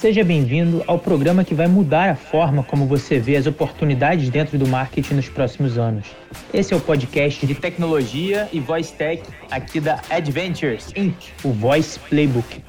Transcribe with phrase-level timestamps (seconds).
[0.00, 4.56] Seja bem-vindo ao programa que vai mudar a forma como você vê as oportunidades dentro
[4.56, 6.06] do marketing nos próximos anos.
[6.54, 12.00] Esse é o podcast de tecnologia e voice tech aqui da Adventures Inc., o Voice
[12.00, 12.64] Playbook.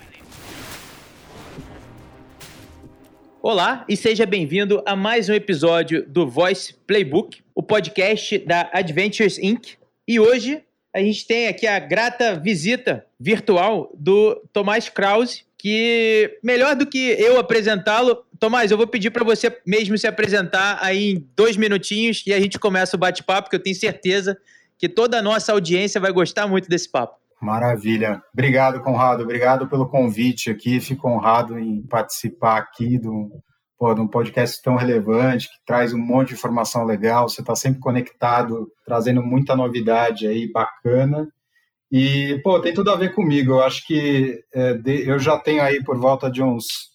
[3.41, 9.39] Olá e seja bem-vindo a mais um episódio do Voice Playbook, o podcast da Adventures
[9.39, 9.77] Inc.
[10.05, 10.61] E hoje
[10.93, 16.97] a gente tem aqui a grata visita virtual do Tomás Krause, que melhor do que
[17.19, 22.23] eu apresentá-lo, Tomás, eu vou pedir para você mesmo se apresentar aí em dois minutinhos
[22.25, 24.35] e a gente começa o bate-papo, que eu tenho certeza
[24.75, 27.15] que toda a nossa audiência vai gostar muito desse papo.
[27.39, 28.23] Maravilha.
[28.33, 29.21] Obrigado, Conrado.
[29.21, 30.79] Obrigado pelo convite aqui.
[30.79, 33.31] Fico honrado em participar aqui do,
[33.77, 37.29] pô, de um podcast tão relevante, que traz um monte de informação legal.
[37.29, 41.27] Você está sempre conectado, trazendo muita novidade aí bacana.
[41.91, 43.53] E, pô, tem tudo a ver comigo.
[43.53, 46.91] Eu acho que é, de, eu já tenho aí por volta de uns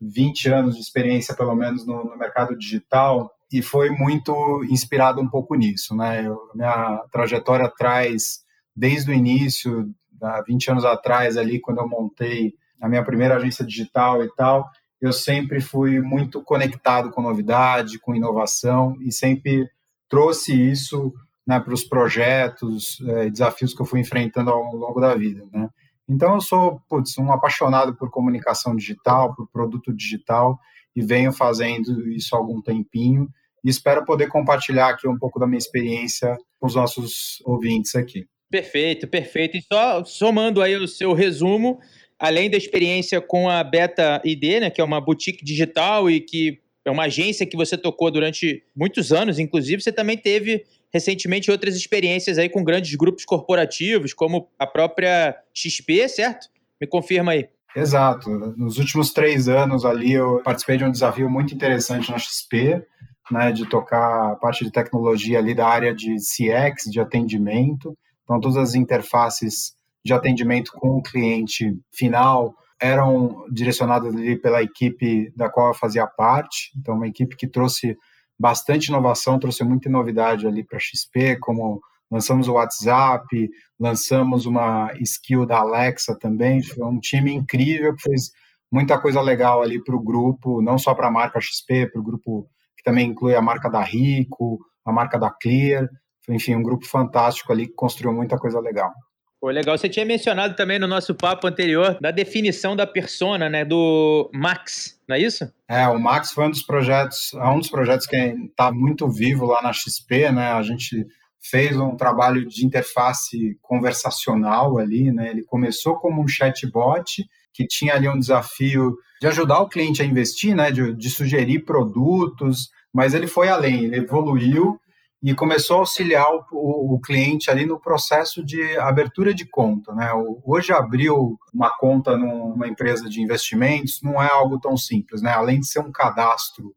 [0.00, 5.28] 20 anos de experiência, pelo menos, no, no mercado digital, e foi muito inspirado um
[5.28, 6.26] pouco nisso, né?
[6.26, 8.40] Eu, minha trajetória traz,
[8.74, 9.90] desde o início,
[10.22, 14.70] há 20 anos atrás, ali, quando eu montei a minha primeira agência digital e tal,
[15.00, 19.68] eu sempre fui muito conectado com novidade, com inovação, e sempre
[20.08, 21.12] trouxe isso
[21.48, 25.70] né, para os projetos, é, desafios que eu fui enfrentando ao longo da vida, né?
[26.06, 30.58] Então eu sou putz, um apaixonado por comunicação digital, por produto digital
[30.94, 33.28] e venho fazendo isso há algum tempinho
[33.64, 38.26] e espero poder compartilhar aqui um pouco da minha experiência com os nossos ouvintes aqui.
[38.50, 39.56] Perfeito, perfeito.
[39.56, 41.78] E só somando aí o seu resumo,
[42.18, 46.58] além da experiência com a Beta ID, né, que é uma boutique digital e que
[46.84, 51.76] é uma agência que você tocou durante muitos anos, inclusive, você também teve recentemente outras
[51.76, 56.48] experiências aí com grandes grupos corporativos, como a própria XP, certo?
[56.80, 57.48] Me confirma aí.
[57.76, 58.30] Exato.
[58.56, 62.82] Nos últimos três anos ali eu participei de um desafio muito interessante na XP,
[63.30, 67.96] né, de tocar a parte de tecnologia ali da área de CX, de atendimento.
[68.24, 75.32] Então todas as interfaces de atendimento com o cliente final eram direcionadas ali pela equipe
[75.36, 76.70] da qual eu fazia parte.
[76.76, 77.96] Então uma equipe que trouxe
[78.38, 84.92] bastante inovação, trouxe muita novidade ali para a XP, como lançamos o WhatsApp, lançamos uma
[85.00, 88.30] skill da Alexa também, foi um time incrível que fez
[88.70, 92.04] muita coisa legal ali para o grupo, não só para a marca XP, para o
[92.04, 95.88] grupo que também inclui a marca da Rico, a marca da Clear,
[96.28, 98.92] enfim, um grupo fantástico ali que construiu muita coisa legal.
[99.40, 99.78] Pô, legal.
[99.78, 104.98] Você tinha mencionado também no nosso papo anterior da definição da persona, né, do Max,
[105.08, 105.50] não é isso?
[105.68, 109.46] É, o Max foi um dos projetos, é um dos projetos que está muito vivo
[109.46, 110.52] lá na XP, né?
[110.52, 111.06] A gente
[111.40, 115.30] fez um trabalho de interface conversacional ali, né?
[115.30, 120.04] Ele começou como um chatbot que tinha ali um desafio de ajudar o cliente a
[120.04, 120.72] investir, né?
[120.72, 124.80] De, de sugerir produtos, mas ele foi além, ele evoluiu
[125.22, 129.92] e começou a auxiliar o, o, cliente ali no processo de abertura de conta.
[129.92, 130.10] Né?
[130.44, 131.10] Hoje, abrir
[131.52, 135.20] uma conta numa empresa de investimentos não é algo tão simples.
[135.20, 135.32] Né?
[135.32, 136.72] Além de ser um cadastro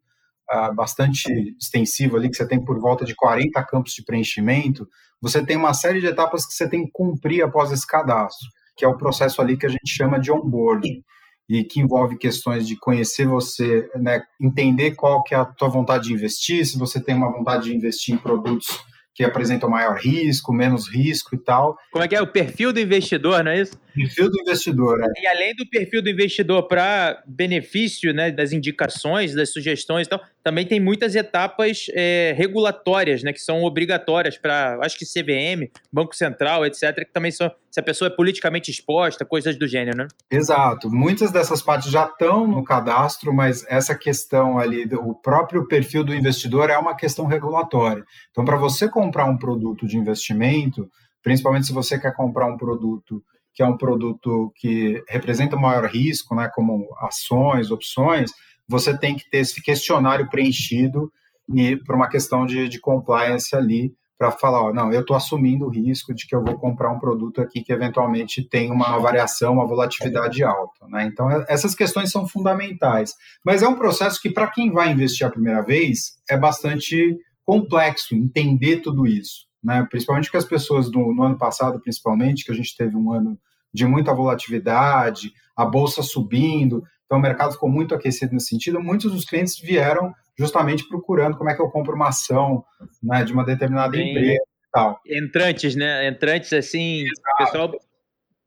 [0.52, 4.90] uh, bastante extensivo ali, que você tem por volta de 40 campos de preenchimento,
[5.22, 8.84] você tem uma série de etapas que você tem que cumprir após esse cadastro, que
[8.84, 11.04] é o processo ali que a gente chama de onboarding
[11.52, 16.06] e que envolve questões de conhecer você, né, entender qual que é a tua vontade
[16.06, 18.80] de investir, se você tem uma vontade de investir em produtos
[19.14, 21.78] que apresentam maior risco, menos risco e tal.
[21.92, 23.78] Como é que é o perfil do investidor, não é isso?
[23.94, 25.22] Perfil do investidor, é.
[25.22, 30.22] E além do perfil do investidor para benefício né, das indicações, das sugestões e tal,
[30.42, 36.16] também tem muitas etapas é, regulatórias, né, que são obrigatórias para, acho que CVM, Banco
[36.16, 40.08] Central, etc., que também são, se a pessoa é politicamente exposta, coisas do gênero, né?
[40.30, 40.92] Exato.
[40.92, 46.14] Muitas dessas partes já estão no cadastro, mas essa questão ali, o próprio perfil do
[46.14, 48.04] investidor é uma questão regulatória.
[48.30, 50.90] Então, para você comprar um produto de investimento,
[51.24, 53.24] principalmente se você quer comprar um produto
[53.54, 58.32] que é um produto que representa maior risco, né, como ações, opções,
[58.68, 61.12] você tem que ter esse questionário preenchido
[61.54, 65.66] e por uma questão de, de compliance ali para falar, ó, não, eu estou assumindo
[65.66, 69.54] o risco de que eu vou comprar um produto aqui que eventualmente tem uma variação,
[69.54, 70.88] uma volatilidade alta.
[70.90, 71.10] Né?
[71.12, 73.16] Então, é, essas questões são fundamentais.
[73.44, 78.14] Mas é um processo que, para quem vai investir a primeira vez, é bastante complexo
[78.14, 79.48] entender tudo isso.
[79.64, 79.88] Né?
[79.90, 83.40] Principalmente que as pessoas no, no ano passado, principalmente, que a gente teve um ano
[83.74, 88.80] de muita volatilidade, a bolsa subindo, então o mercado ficou muito aquecido nesse sentido.
[88.80, 92.64] Muitos dos clientes vieram justamente procurando como é que eu compro uma ação
[93.02, 95.02] né, de uma determinada Bem, empresa e tal.
[95.06, 96.08] Entrantes, né?
[96.08, 97.38] Entrantes assim, Exato.
[97.38, 97.72] pessoal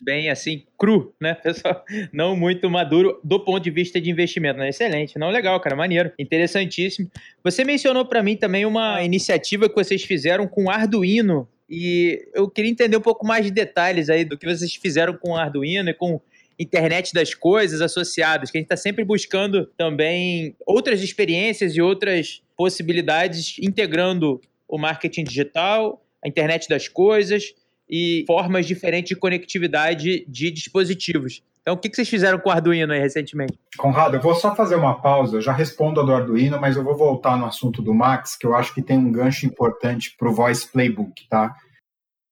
[0.00, 1.82] bem assim, cru, né, pessoal?
[2.12, 4.58] Não muito maduro do ponto de vista de investimento.
[4.58, 4.68] Né?
[4.68, 7.10] Excelente, não legal, cara, maneiro, interessantíssimo.
[7.42, 12.70] Você mencionou para mim também uma iniciativa que vocês fizeram com Arduino e eu queria
[12.70, 16.20] entender um pouco mais de detalhes aí do que vocês fizeram com Arduino e com
[16.58, 22.42] internet das coisas associadas, que a gente está sempre buscando também outras experiências e outras
[22.56, 27.54] possibilidades, integrando o marketing digital, a internet das coisas
[27.88, 31.42] e formas diferentes de conectividade de dispositivos.
[31.64, 33.58] Então, o que vocês fizeram com o Arduino aí recentemente?
[33.78, 36.84] Conrado, eu vou só fazer uma pausa, eu já respondo a do Arduino, mas eu
[36.84, 40.28] vou voltar no assunto do Max, que eu acho que tem um gancho importante para
[40.28, 41.54] o Voice Playbook, tá?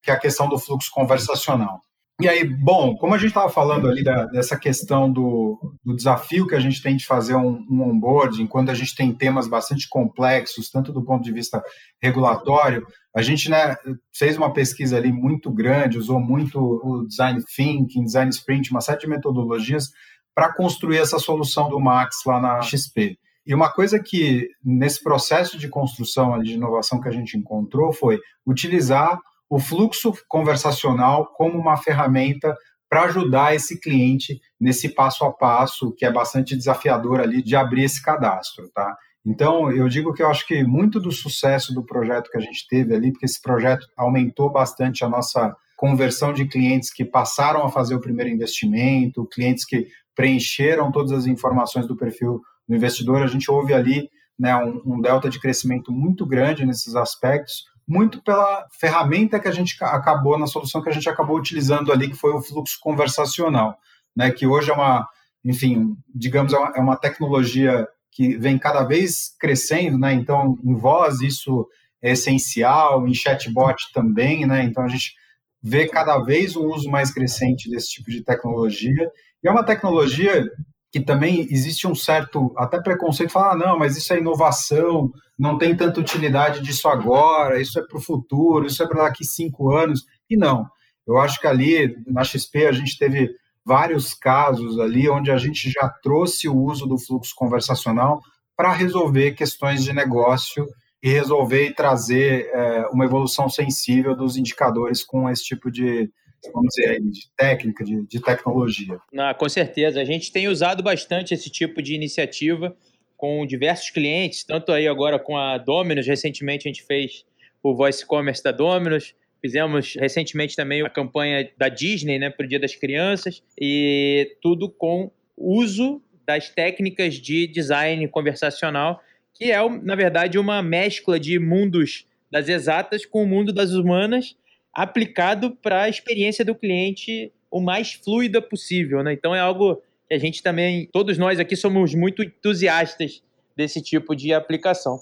[0.02, 1.80] Que é a questão do fluxo conversacional.
[2.22, 6.46] E aí, bom, como a gente estava falando ali da, dessa questão do, do, desafio
[6.46, 9.88] que a gente tem de fazer um, um onboarding, quando a gente tem temas bastante
[9.88, 11.60] complexos, tanto do ponto de vista
[12.00, 13.74] regulatório, a gente né,
[14.14, 19.00] fez uma pesquisa ali muito grande, usou muito o design thinking, design sprint, uma série
[19.00, 19.90] de metodologias
[20.32, 23.19] para construir essa solução do Max lá na XP.
[23.44, 28.20] E uma coisa que nesse processo de construção de inovação que a gente encontrou foi
[28.46, 29.19] utilizar
[29.52, 32.56] o fluxo conversacional como uma ferramenta
[32.88, 37.84] para ajudar esse cliente nesse passo a passo que é bastante desafiador ali de abrir
[37.84, 38.96] esse cadastro, tá?
[39.26, 42.66] Então, eu digo que eu acho que muito do sucesso do projeto que a gente
[42.66, 47.70] teve ali, porque esse projeto aumentou bastante a nossa conversão de clientes que passaram a
[47.70, 53.26] fazer o primeiro investimento, clientes que preencheram todas as informações do perfil do investidor, a
[53.26, 54.08] gente houve ali
[54.38, 59.52] né, um, um delta de crescimento muito grande nesses aspectos, muito pela ferramenta que a
[59.52, 63.76] gente acabou, na solução que a gente acabou utilizando ali, que foi o fluxo conversacional,
[64.17, 65.06] né, que hoje é uma,
[65.44, 70.75] enfim, digamos, é uma, é uma tecnologia que vem cada vez crescendo, né, então em
[70.75, 71.67] voz isso
[72.00, 75.14] é essencial, em chatbot também, né, então a gente
[75.62, 79.11] vê cada vez um uso mais crescente desse tipo de tecnologia,
[79.43, 80.44] e é uma tecnologia
[80.92, 85.56] que também existe um certo até preconceito, falar, ah, não, mas isso é inovação, não
[85.56, 89.72] tem tanta utilidade disso agora, isso é para o futuro, isso é para daqui cinco
[89.72, 90.04] anos.
[90.28, 90.66] E não,
[91.06, 93.34] eu acho que ali na XP a gente teve
[93.64, 98.20] vários casos ali onde a gente já trouxe o uso do fluxo conversacional
[98.54, 100.68] para resolver questões de negócio
[101.02, 106.10] e resolver e trazer é, uma evolução sensível dos indicadores com esse tipo de,
[106.52, 108.98] vamos dizer, de técnica, de, de tecnologia.
[109.12, 110.00] Não, com certeza.
[110.00, 112.76] A gente tem usado bastante esse tipo de iniciativa
[113.16, 117.24] com diversos clientes, tanto aí agora com a Dominus, recentemente a gente fez
[117.62, 122.48] o Voice Commerce da Dominus, fizemos recentemente também a campanha da Disney né, para o
[122.48, 129.00] Dia das Crianças, e tudo com uso das técnicas de design conversacional,
[129.34, 134.36] que é, na verdade, uma mescla de mundos das exatas com o mundo das humanas,
[134.72, 139.12] aplicado para a experiência do cliente o mais fluida possível, né?
[139.12, 139.76] Então é algo
[140.08, 143.22] que a gente também, todos nós aqui somos muito entusiastas
[143.54, 144.98] desse tipo de aplicação.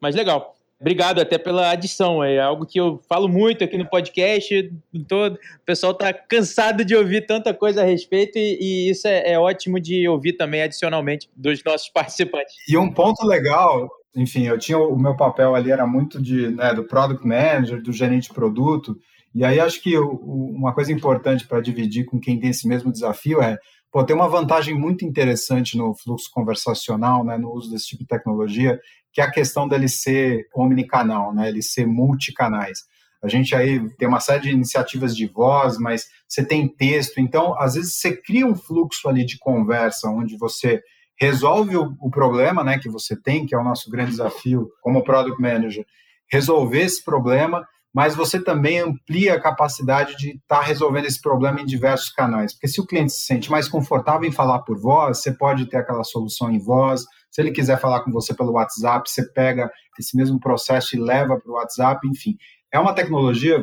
[0.00, 0.54] Mas legal.
[0.78, 4.70] Obrigado até pela adição, é algo que eu falo muito aqui no podcast.
[5.08, 9.32] Todo, o pessoal está cansado de ouvir tanta coisa a respeito e, e isso é,
[9.32, 12.54] é ótimo de ouvir também adicionalmente dos nossos participantes.
[12.68, 16.72] E um ponto legal enfim, eu tinha o meu papel ali era muito de né,
[16.72, 18.96] do product manager, do gerente de produto,
[19.34, 23.42] e aí acho que uma coisa importante para dividir com quem tem esse mesmo desafio
[23.42, 23.58] é
[23.90, 28.08] pô, tem uma vantagem muito interessante no fluxo conversacional, né, no uso desse tipo de
[28.08, 28.78] tecnologia,
[29.12, 32.80] que é a questão dele ser omnicanal, né, ele ser multicanais.
[33.22, 37.58] A gente aí tem uma série de iniciativas de voz, mas você tem texto, então
[37.58, 40.82] às vezes você cria um fluxo ali de conversa onde você
[41.18, 45.04] resolve o, o problema, né, que você tem, que é o nosso grande desafio como
[45.04, 45.84] product manager,
[46.30, 47.64] resolver esse problema
[47.94, 52.52] mas você também amplia a capacidade de estar tá resolvendo esse problema em diversos canais.
[52.52, 55.76] Porque se o cliente se sente mais confortável em falar por voz, você pode ter
[55.76, 57.04] aquela solução em voz.
[57.30, 61.38] Se ele quiser falar com você pelo WhatsApp, você pega esse mesmo processo e leva
[61.38, 62.36] para o WhatsApp, enfim.
[62.72, 63.62] É uma tecnologia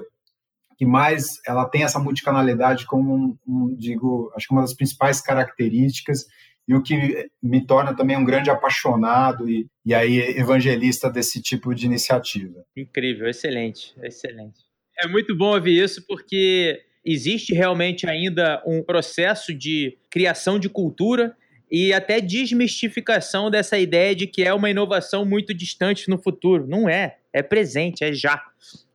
[0.77, 5.19] que mais ela tem essa multicanalidade como um, um digo, acho que uma das principais
[5.19, 6.25] características
[6.71, 11.75] e o que me torna também um grande apaixonado e, e aí evangelista desse tipo
[11.75, 12.63] de iniciativa.
[12.77, 14.61] Incrível, excelente, excelente.
[14.97, 21.35] É muito bom ouvir isso porque existe realmente ainda um processo de criação de cultura
[21.69, 26.65] e até desmistificação dessa ideia de que é uma inovação muito distante no futuro.
[26.65, 28.41] Não é, é presente, é já.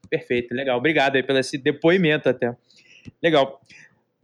[0.09, 0.79] Perfeito, legal.
[0.79, 2.57] Obrigado aí pelo esse depoimento até.
[3.23, 3.61] Legal.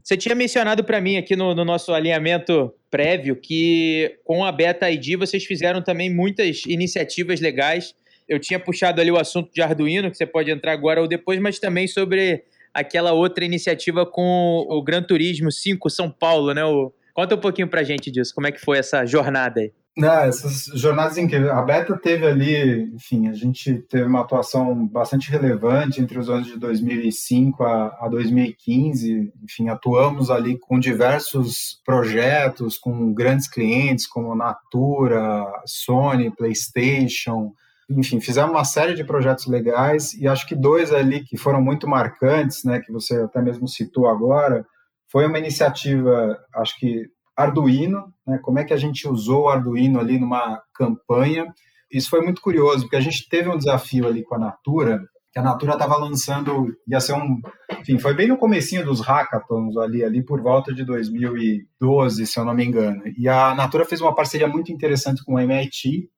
[0.02, 4.90] Você tinha mencionado para mim aqui no, no, nosso alinhamento prévio que com a Beta
[4.90, 7.94] ID vocês fizeram também muitas iniciativas legais.
[8.28, 11.40] Eu tinha puxado ali o assunto de Arduino, que você pode entrar agora ou depois,
[11.40, 16.64] mas também sobre aquela outra iniciativa com o Gran Turismo 5 São Paulo, né?
[16.64, 16.92] O...
[17.14, 19.72] Conta um pouquinho pra gente disso, como é que foi essa jornada aí?
[19.94, 21.50] Não, essas jornadas incríveis.
[21.50, 26.46] A Beta teve ali, enfim, a gente teve uma atuação bastante relevante entre os anos
[26.46, 29.30] de 2005 a, a 2015.
[29.44, 37.52] Enfim, atuamos ali com diversos projetos, com grandes clientes como Natura, Sony, PlayStation.
[37.90, 41.86] Enfim, fizemos uma série de projetos legais e acho que dois ali que foram muito
[41.86, 44.64] marcantes, né, que você até mesmo citou agora,
[45.08, 48.38] foi uma iniciativa, acho que Arduino, né?
[48.42, 51.52] como é que a gente usou o Arduino ali numa campanha.
[51.90, 55.38] Isso foi muito curioso, porque a gente teve um desafio ali com a Natura, que
[55.38, 57.40] a Natura estava lançando, ia ser um,
[57.80, 62.44] enfim, foi bem no comecinho dos hackathons ali, ali por volta de 2012, se eu
[62.44, 63.02] não me engano.
[63.16, 66.08] E a Natura fez uma parceria muito interessante com o MIT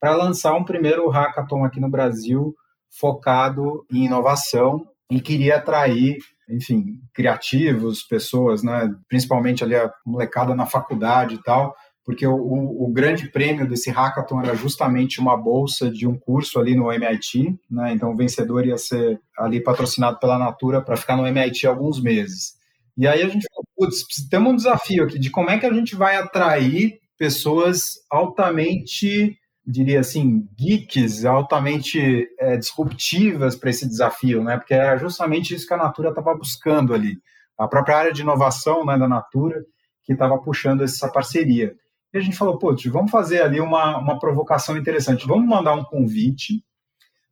[0.00, 2.54] para lançar um primeiro hackathon aqui no Brasil
[2.90, 6.18] focado em inovação e queria atrair
[6.48, 12.92] enfim, criativos, pessoas, né, principalmente ali a molecada na faculdade e tal, porque o, o,
[12.92, 17.92] grande prêmio desse hackathon era justamente uma bolsa de um curso ali no MIT, né,
[17.92, 22.54] então o vencedor ia ser ali patrocinado pela Natura para ficar no MIT alguns meses.
[22.96, 25.72] E aí a gente falou, putz, temos um desafio aqui de como é que a
[25.72, 34.56] gente vai atrair pessoas altamente diria assim, geeks altamente é, disruptivas para esse desafio, né?
[34.56, 37.16] Porque era justamente isso que a Natura estava buscando ali.
[37.56, 39.64] A própria área de inovação né, da Natura
[40.04, 41.74] que estava puxando essa parceria.
[42.12, 45.26] E a gente falou, putz, vamos fazer ali uma, uma provocação interessante.
[45.26, 46.62] Vamos mandar um convite,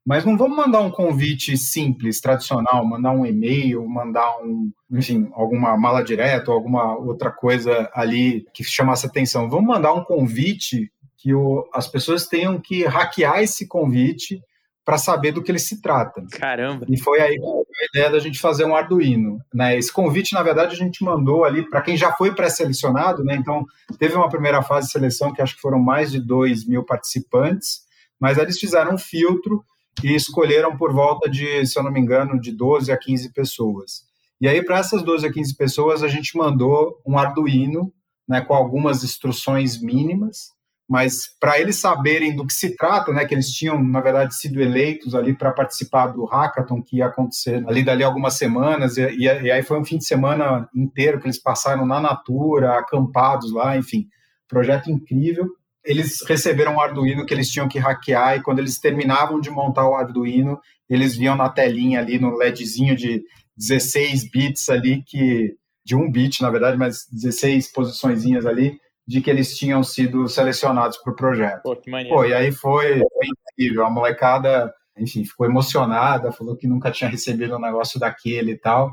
[0.06, 5.76] mas não vamos mandar um convite simples, tradicional, mandar um e-mail, mandar um, enfim, alguma
[5.76, 9.50] mala direta ou alguma outra coisa ali que chamasse atenção.
[9.50, 10.90] Vamos mandar um convite
[11.20, 14.40] que o, as pessoas tenham que hackear esse convite
[14.84, 16.24] para saber do que ele se trata.
[16.32, 16.86] Caramba!
[16.88, 19.38] E foi aí a ideia da gente fazer um Arduino.
[19.52, 19.76] Né?
[19.76, 23.36] Esse convite, na verdade, a gente mandou ali para quem já foi pré-selecionado, né?
[23.36, 23.64] então
[23.98, 27.82] teve uma primeira fase de seleção que acho que foram mais de 2 mil participantes,
[28.18, 29.62] mas eles fizeram um filtro
[30.02, 34.08] e escolheram por volta de, se eu não me engano, de 12 a 15 pessoas.
[34.40, 37.92] E aí, para essas 12 a 15 pessoas, a gente mandou um Arduino
[38.26, 40.52] né, com algumas instruções mínimas,
[40.90, 44.60] mas para eles saberem do que se trata, né, que eles tinham, na verdade, sido
[44.60, 49.22] eleitos ali para participar do hackathon que ia acontecer ali dali algumas semanas, e, e,
[49.22, 53.76] e, aí foi um fim de semana inteiro que eles passaram na Natura, acampados lá,
[53.76, 54.08] enfim,
[54.48, 55.46] projeto incrível.
[55.84, 59.88] Eles receberam um Arduino que eles tinham que hackear, e quando eles terminavam de montar
[59.88, 63.22] o Arduino, eles viam na telinha ali, no LEDzinho de
[63.56, 65.54] 16 bits ali, que
[65.84, 68.76] de um bit, na verdade, mas 16 posiçõezinhas ali,
[69.10, 71.62] de que eles tinham sido selecionados para o projeto.
[71.64, 72.16] Pô, que maneiro.
[72.16, 73.84] Pô, e aí foi, foi incrível.
[73.84, 78.88] A molecada, enfim, ficou emocionada, falou que nunca tinha recebido um negócio daquele e tal.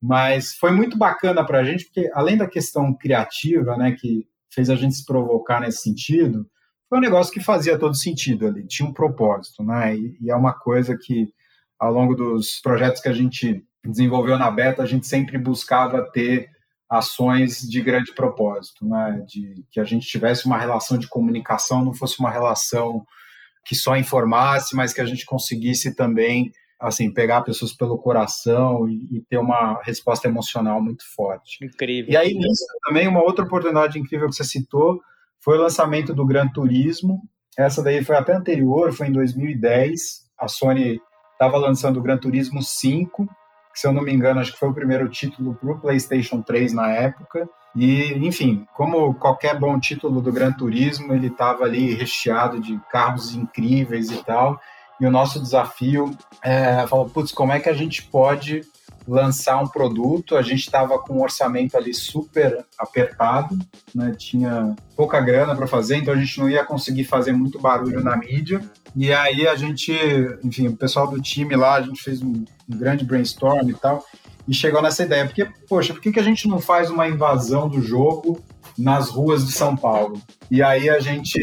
[0.00, 4.70] Mas foi muito bacana para a gente, porque além da questão criativa, né, que fez
[4.70, 6.48] a gente se provocar nesse sentido,
[6.88, 9.96] foi um negócio que fazia todo sentido ali, tinha um propósito, né?
[9.96, 11.26] E, e é uma coisa que,
[11.80, 16.48] ao longo dos projetos que a gente desenvolveu na Beta, a gente sempre buscava ter
[16.88, 19.22] ações de grande propósito, né?
[19.26, 23.04] de que a gente tivesse uma relação de comunicação, não fosse uma relação
[23.64, 29.18] que só informasse, mas que a gente conseguisse também assim pegar pessoas pelo coração e,
[29.18, 31.62] e ter uma resposta emocional muito forte.
[31.62, 32.12] Incrível.
[32.12, 35.00] E aí nisso também uma outra oportunidade incrível que você citou
[35.40, 37.20] foi o lançamento do Gran Turismo.
[37.58, 40.28] Essa daí foi até anterior, foi em 2010.
[40.38, 41.00] A Sony
[41.32, 43.28] estava lançando o Gran Turismo 5
[43.78, 46.72] se eu não me engano, acho que foi o primeiro título para o PlayStation 3
[46.72, 47.48] na época.
[47.76, 53.36] E, enfim, como qualquer bom título do Gran Turismo, ele estava ali recheado de carros
[53.36, 54.60] incríveis e tal.
[55.00, 56.10] E o nosso desafio
[56.42, 58.62] é falar, putz, como é que a gente pode
[59.08, 60.36] lançar um produto?
[60.36, 63.58] A gente estava com um orçamento ali super apertado,
[63.94, 64.14] né?
[64.16, 68.16] tinha pouca grana para fazer, então a gente não ia conseguir fazer muito barulho na
[68.16, 68.60] mídia.
[68.94, 69.92] E aí a gente,
[70.44, 74.04] enfim, o pessoal do time lá, a gente fez um, grande brainstorm e tal,
[74.46, 75.24] e chegou nessa ideia.
[75.24, 78.42] Porque, poxa, por que, que a gente não faz uma invasão do jogo
[78.76, 80.20] nas ruas de São Paulo?
[80.50, 81.40] E aí a gente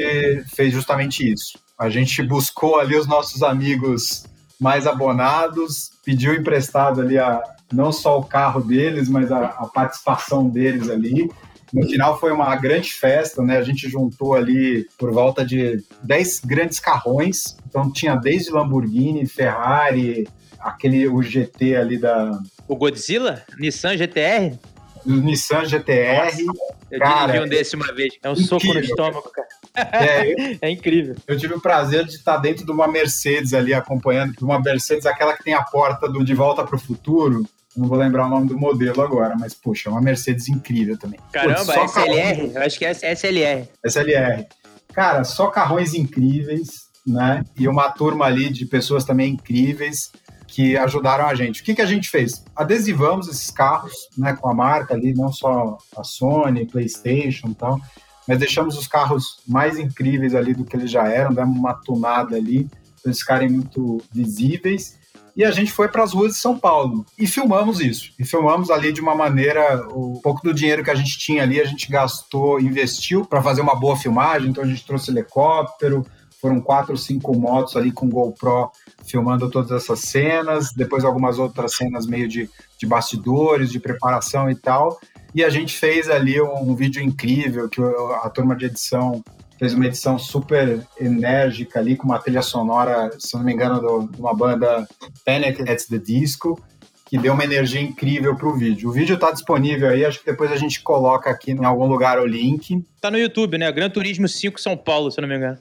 [0.56, 1.58] fez justamente isso.
[1.78, 4.26] A gente buscou ali os nossos amigos
[4.60, 7.42] mais abonados, pediu emprestado ali a,
[7.72, 11.30] não só o carro deles, mas a, a participação deles ali.
[11.74, 13.58] No final foi uma grande festa, né?
[13.58, 17.58] A gente juntou ali por volta de 10 grandes carrões.
[17.68, 20.26] Então tinha desde Lamborghini, Ferrari,
[20.60, 22.40] aquele o GT ali da.
[22.68, 23.44] O Godzilla?
[23.60, 24.58] Nissan GTR?
[25.06, 26.44] O Nissan GTR.
[26.44, 28.14] Nossa, eu cara, dirigi um desse uma vez.
[28.24, 28.60] É um incrível.
[28.60, 29.48] soco no estômago, cara.
[29.76, 31.16] É, eu, é, incrível.
[31.28, 35.36] Eu tive o prazer de estar dentro de uma Mercedes ali acompanhando, uma Mercedes aquela
[35.36, 37.46] que tem a porta do De Volta para o Futuro,
[37.76, 41.20] não vou lembrar o nome do modelo agora, mas, puxa, é uma Mercedes incrível também.
[41.32, 42.52] Caramba, Putz, SLR?
[42.54, 43.68] Eu acho que é SLR.
[43.84, 44.48] SLR.
[44.94, 47.44] Cara, só carrões incríveis, né?
[47.58, 50.12] E uma turma ali de pessoas também incríveis
[50.48, 51.62] que ajudaram a gente.
[51.62, 52.44] O que, que a gente fez?
[52.56, 57.80] Adesivamos esses carros, né, com a marca ali, não só a Sony, PlayStation e tal,
[58.26, 62.38] mas deixamos os carros mais incríveis ali do que eles já eram, demos uma tunada
[62.38, 62.70] ali,
[63.02, 64.98] para eles ficarem muito visíveis
[65.36, 68.12] e a gente foi para as ruas de São Paulo e filmamos isso.
[68.18, 71.60] E filmamos ali de uma maneira, o pouco do dinheiro que a gente tinha ali,
[71.60, 74.50] a gente gastou, investiu para fazer uma boa filmagem.
[74.50, 76.06] Então a gente trouxe helicóptero,
[76.42, 78.72] foram quatro ou cinco motos ali com GoPro
[79.04, 84.56] filmando todas essas cenas, depois algumas outras cenas meio de, de bastidores, de preparação e
[84.56, 85.00] tal.
[85.34, 89.22] E a gente fez ali um, um vídeo incrível que a turma de edição
[89.58, 94.08] fez uma edição super enérgica ali, com uma trilha sonora, se não me engano, do,
[94.12, 94.88] de uma banda
[95.26, 96.62] Panic at the Disco,
[97.06, 98.90] que deu uma energia incrível para o vídeo.
[98.90, 102.20] O vídeo está disponível aí, acho que depois a gente coloca aqui em algum lugar
[102.20, 102.84] o link.
[103.00, 103.72] Tá no YouTube, né?
[103.72, 105.60] Gran Turismo 5 São Paulo, se não me engano.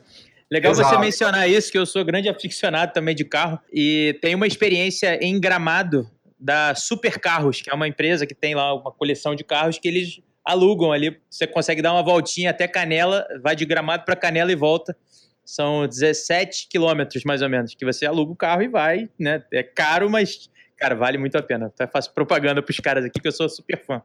[0.51, 0.91] Legal Exato.
[0.91, 5.19] você mencionar isso, que eu sou grande aficionado também de carro e tenho uma experiência
[5.23, 6.09] em Gramado
[6.39, 9.89] da Super Carros, que é uma empresa que tem lá uma coleção de carros que
[9.89, 11.19] eles alugam ali.
[11.31, 14.97] Você consegue dar uma voltinha até Canela, vai de Gramado para Canela e volta.
[15.45, 19.45] São 17 quilômetros, mais ou menos, que você aluga o carro e vai, né?
[19.53, 21.67] É caro, mas, cara, vale muito a pena.
[21.67, 24.03] Até faço propaganda para os caras aqui, que eu sou super fã.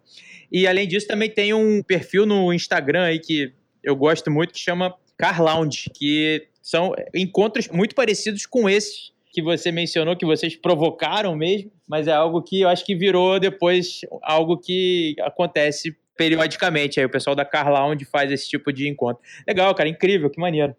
[0.51, 3.53] E, além disso, também tem um perfil no Instagram aí que
[3.83, 9.41] eu gosto muito, que chama Car Lounge, que são encontros muito parecidos com esses que
[9.41, 14.01] você mencionou, que vocês provocaram mesmo, mas é algo que eu acho que virou depois
[14.23, 16.99] algo que acontece periodicamente.
[16.99, 19.23] Aí o pessoal da Car Lounge faz esse tipo de encontro.
[19.47, 20.75] Legal, cara, incrível, que maneiro.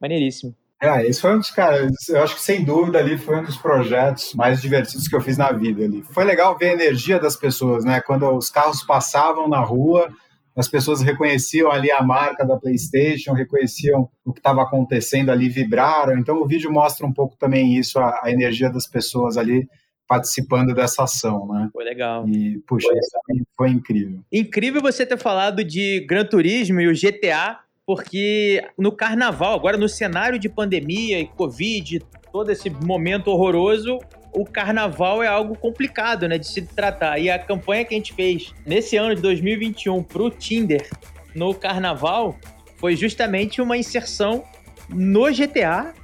[0.00, 0.52] Maneiríssimo.
[0.82, 3.56] É, esse foi um dos caras, eu acho que sem dúvida ali foi um dos
[3.56, 6.02] projetos mais divertidos que eu fiz na vida ali.
[6.10, 8.00] Foi legal ver a energia das pessoas, né?
[8.00, 10.08] Quando os carros passavam na rua,
[10.56, 16.18] as pessoas reconheciam ali a marca da PlayStation, reconheciam o que estava acontecendo ali, vibraram.
[16.18, 19.68] Então o vídeo mostra um pouco também isso, a, a energia das pessoas ali
[20.10, 21.70] participando dessa ação, né?
[21.72, 22.28] Foi legal.
[22.28, 22.88] E, puxa,
[23.24, 24.18] foi, foi incrível.
[24.32, 29.88] Incrível você ter falado de Gran Turismo e o GTA, porque no carnaval, agora no
[29.88, 32.00] cenário de pandemia e Covid,
[32.32, 34.00] todo esse momento horroroso,
[34.34, 37.20] o carnaval é algo complicado, né, de se tratar.
[37.20, 40.90] E a campanha que a gente fez nesse ano de 2021 para o Tinder
[41.36, 42.36] no carnaval
[42.78, 44.42] foi justamente uma inserção
[44.88, 45.94] no GTA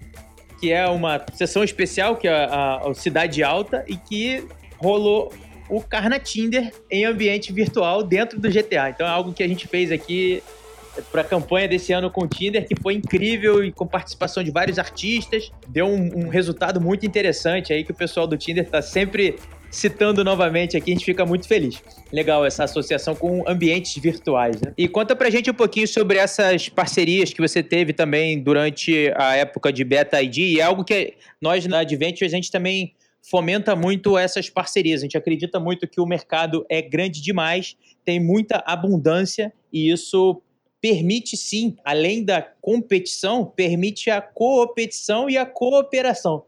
[0.61, 4.45] que é uma sessão especial, que é a, a Cidade Alta, e que
[4.79, 5.33] rolou
[5.69, 8.91] o Carna Tinder em ambiente virtual dentro do GTA.
[8.91, 10.43] Então é algo que a gente fez aqui
[11.11, 14.51] para a campanha desse ano com o Tinder, que foi incrível e com participação de
[14.51, 15.51] vários artistas.
[15.69, 19.37] Deu um, um resultado muito interessante aí que o pessoal do Tinder está sempre
[19.77, 21.83] citando novamente aqui, a gente fica muito feliz.
[22.11, 24.61] Legal essa associação com ambientes virtuais.
[24.61, 24.73] Né?
[24.77, 29.37] E conta pra gente um pouquinho sobre essas parcerias que você teve também durante a
[29.37, 30.39] época de Beta ID.
[30.39, 35.01] E é algo que nós na Adventures a gente também fomenta muito essas parcerias.
[35.01, 40.41] A gente acredita muito que o mercado é grande demais, tem muita abundância e isso
[40.81, 46.45] permite sim, além da competição, permite a coopetição e a cooperação.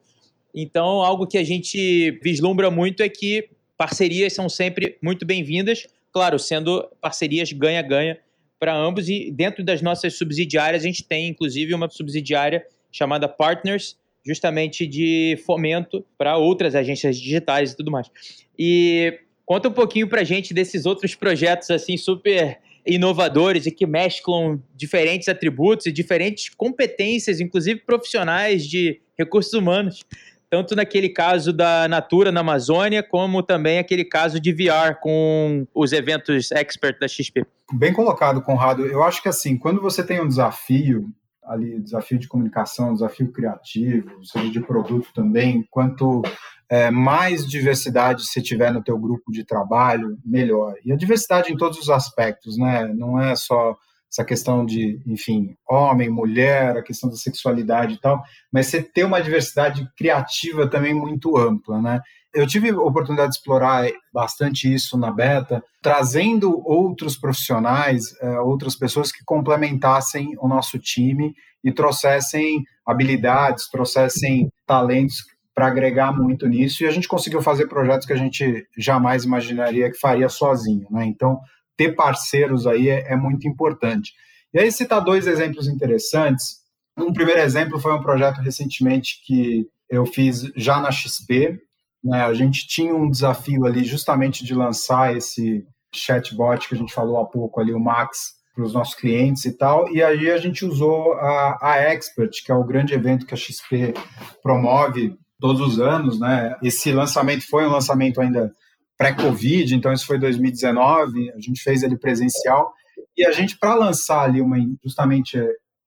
[0.60, 6.36] Então, algo que a gente vislumbra muito é que parcerias são sempre muito bem-vindas, claro,
[6.36, 8.18] sendo parcerias ganha-ganha
[8.58, 9.08] para ambos.
[9.08, 15.40] E dentro das nossas subsidiárias, a gente tem inclusive uma subsidiária chamada Partners, justamente de
[15.46, 18.10] fomento para outras agências digitais e tudo mais.
[18.58, 19.16] E
[19.46, 24.60] conta um pouquinho para a gente desses outros projetos assim super inovadores e que mesclam
[24.74, 30.04] diferentes atributos e diferentes competências, inclusive profissionais de recursos humanos,
[30.50, 35.92] tanto naquele caso da Natura na Amazônia, como também aquele caso de VR com os
[35.92, 37.44] eventos expert da XP.
[37.72, 38.86] Bem colocado, Conrado.
[38.86, 41.08] Eu acho que assim, quando você tem um desafio
[41.44, 46.22] ali, desafio de comunicação, desafio criativo, seja de produto também, quanto
[46.68, 50.74] é, mais diversidade você tiver no teu grupo de trabalho, melhor.
[50.84, 52.86] E a diversidade em todos os aspectos, né?
[52.94, 53.76] Não é só
[54.10, 59.04] essa questão de, enfim, homem, mulher, a questão da sexualidade e tal, mas você ter
[59.04, 62.00] uma diversidade criativa também muito ampla, né?
[62.34, 68.76] Eu tive a oportunidade de explorar bastante isso na beta, trazendo outros profissionais, é, outras
[68.76, 76.84] pessoas que complementassem o nosso time e trouxessem habilidades, trouxessem talentos para agregar muito nisso.
[76.84, 81.04] E a gente conseguiu fazer projetos que a gente jamais imaginaria que faria sozinho, né?
[81.06, 81.40] Então,
[81.78, 84.12] ter parceiros aí é, é muito importante.
[84.52, 86.58] E aí citar dois exemplos interessantes.
[86.98, 91.58] Um primeiro exemplo foi um projeto recentemente que eu fiz já na XP,
[92.04, 92.22] Né?
[92.22, 95.64] A gente tinha um desafio ali justamente de lançar esse
[95.94, 99.56] chatbot que a gente falou há pouco ali, o Max, para os nossos clientes e
[99.56, 99.88] tal.
[99.92, 103.36] E aí a gente usou a, a Expert, que é o grande evento que a
[103.36, 103.94] XP
[104.42, 106.56] promove todos os anos, né?
[106.62, 108.52] Esse lançamento foi um lançamento ainda
[108.98, 112.74] pré-Covid, então isso foi 2019, a gente fez ele presencial.
[113.16, 115.38] E a gente, para lançar ali uma, justamente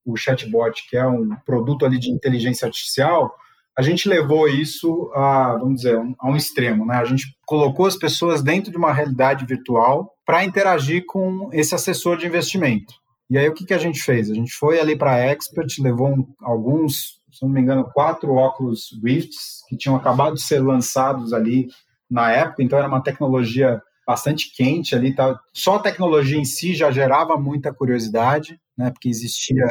[0.06, 3.36] o chatbot, que é um produto ali de inteligência artificial,
[3.78, 6.95] a gente levou isso a, vamos dizer, a um extremo, né?
[6.95, 12.17] A gente colocou as pessoas dentro de uma realidade virtual para interagir com esse assessor
[12.17, 12.93] de investimento.
[13.30, 14.30] E aí o que, que a gente fez?
[14.30, 18.34] A gente foi ali para a Expert, levou um, alguns, se não me engano, quatro
[18.34, 21.67] óculos Rifts que tinham acabado de ser lançados ali
[22.12, 25.39] na época, então era uma tecnologia bastante quente ali, tá?
[25.54, 28.91] só a tecnologia em si já gerava muita curiosidade, né?
[28.91, 29.65] Porque existia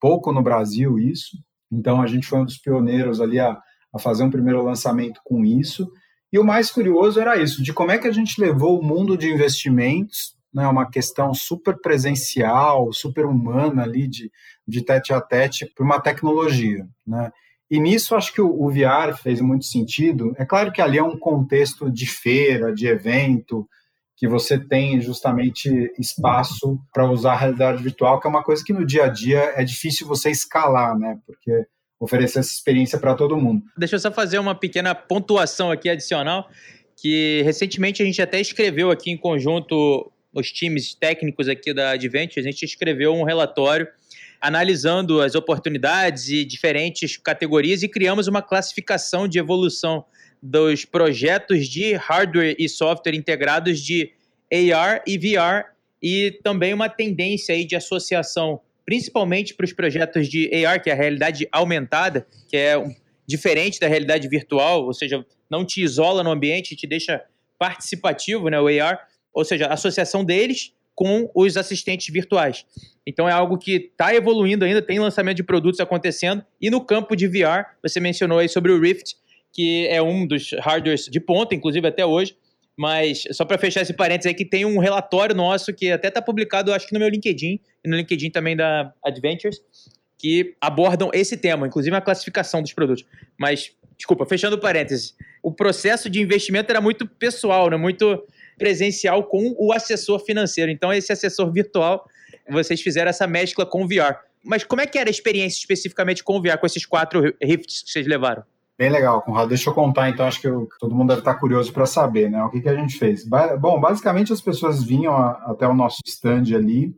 [0.00, 1.36] pouco no Brasil isso.
[1.70, 3.60] Então a gente foi um dos pioneiros ali a,
[3.92, 5.90] a fazer um primeiro lançamento com isso.
[6.32, 9.16] E o mais curioso era isso, de como é que a gente levou o mundo
[9.16, 14.32] de investimentos, né, uma questão super presencial, super humana ali de,
[14.66, 17.30] de tete a tete para uma tecnologia, né?
[17.74, 20.32] E nisso acho que o, o VR fez muito sentido.
[20.38, 23.68] É claro que ali é um contexto de feira, de evento,
[24.16, 28.72] que você tem justamente espaço para usar a realidade virtual, que é uma coisa que
[28.72, 31.18] no dia a dia é difícil você escalar, né?
[31.26, 31.66] Porque
[31.98, 33.64] oferecer essa experiência para todo mundo.
[33.76, 36.48] Deixa eu só fazer uma pequena pontuação aqui adicional,
[36.96, 42.36] que recentemente a gente até escreveu aqui em conjunto os times técnicos aqui da Advent,
[42.36, 43.88] a gente escreveu um relatório
[44.40, 50.04] analisando as oportunidades e diferentes categorias e criamos uma classificação de evolução
[50.42, 54.12] dos projetos de hardware e software integrados de
[54.52, 60.50] AR e VR e também uma tendência aí de associação, principalmente para os projetos de
[60.66, 62.74] AR, que é a realidade aumentada, que é
[63.26, 67.24] diferente da realidade virtual, ou seja, não te isola no ambiente, te deixa
[67.58, 72.64] participativo, né, o AR, ou seja, associação deles com os assistentes virtuais.
[73.06, 77.16] Então é algo que está evoluindo ainda, tem lançamento de produtos acontecendo, e no campo
[77.16, 79.16] de VR, você mencionou aí sobre o Rift,
[79.52, 82.36] que é um dos hardwares de ponta, inclusive até hoje.
[82.76, 86.20] Mas só para fechar esse parênteses aí, que tem um relatório nosso que até está
[86.20, 89.60] publicado, acho que no meu LinkedIn, e no LinkedIn também da Adventures,
[90.18, 93.04] que abordam esse tema, inclusive a classificação dos produtos.
[93.38, 97.76] Mas, desculpa, fechando o parênteses, o processo de investimento era muito pessoal, né?
[97.76, 98.24] muito
[98.58, 100.70] presencial com o assessor financeiro.
[100.70, 102.06] Então, esse assessor virtual,
[102.50, 104.16] vocês fizeram essa mescla com o VR.
[104.44, 107.82] Mas como é que era a experiência especificamente com o VR, com esses quatro Rifts
[107.82, 108.42] que vocês levaram?
[108.76, 109.48] Bem legal, Conrado.
[109.48, 112.42] Deixa eu contar, então, acho que eu, todo mundo deve estar curioso para saber, né?
[112.42, 113.26] O que, que a gente fez?
[113.26, 116.92] Ba bom, basicamente as pessoas vinham a, até o nosso stand ali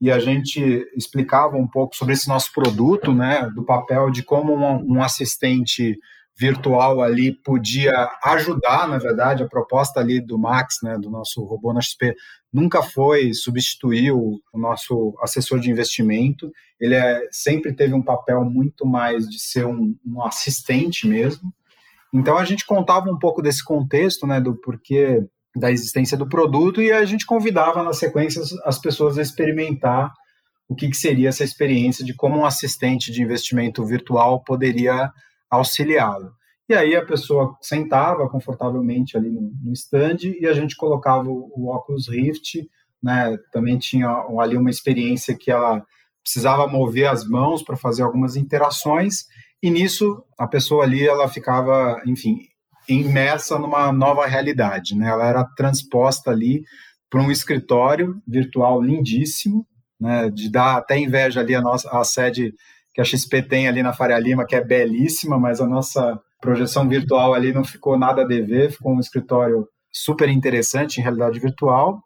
[0.00, 3.50] e a gente explicava um pouco sobre esse nosso produto, né?
[3.54, 5.98] Do papel de como um, um assistente
[6.36, 11.72] virtual ali podia ajudar, na verdade, a proposta ali do Max, né, do nosso robô
[11.72, 12.14] na XP,
[12.52, 16.50] nunca foi substituir o, nosso assessor de investimento.
[16.80, 21.52] Ele é, sempre teve um papel muito mais de ser um, um, assistente mesmo.
[22.12, 25.24] Então a gente contava um pouco desse contexto, né, do porquê
[25.56, 30.12] da existência do produto e a gente convidava na sequência as pessoas a experimentar
[30.68, 35.12] o que, que seria essa experiência de como um assistente de investimento virtual poderia
[35.54, 36.32] auxiliá-lo.
[36.68, 41.52] E aí a pessoa sentava confortavelmente ali no, no stand e a gente colocava o,
[41.54, 42.66] o óculos Rift,
[43.02, 43.36] né?
[43.52, 45.84] Também tinha ali uma experiência que ela
[46.22, 49.26] precisava mover as mãos para fazer algumas interações
[49.62, 52.38] e nisso a pessoa ali ela ficava, enfim,
[52.88, 55.08] imersa numa nova realidade, né?
[55.08, 56.64] Ela era transposta ali
[57.10, 59.66] para um escritório virtual lindíssimo,
[60.00, 60.30] né?
[60.30, 62.54] De dar até inveja ali a nossa a sede
[62.94, 66.88] que a XP tem ali na Faria Lima, que é belíssima, mas a nossa projeção
[66.88, 72.00] virtual ali não ficou nada a dever, ficou um escritório super interessante em realidade virtual.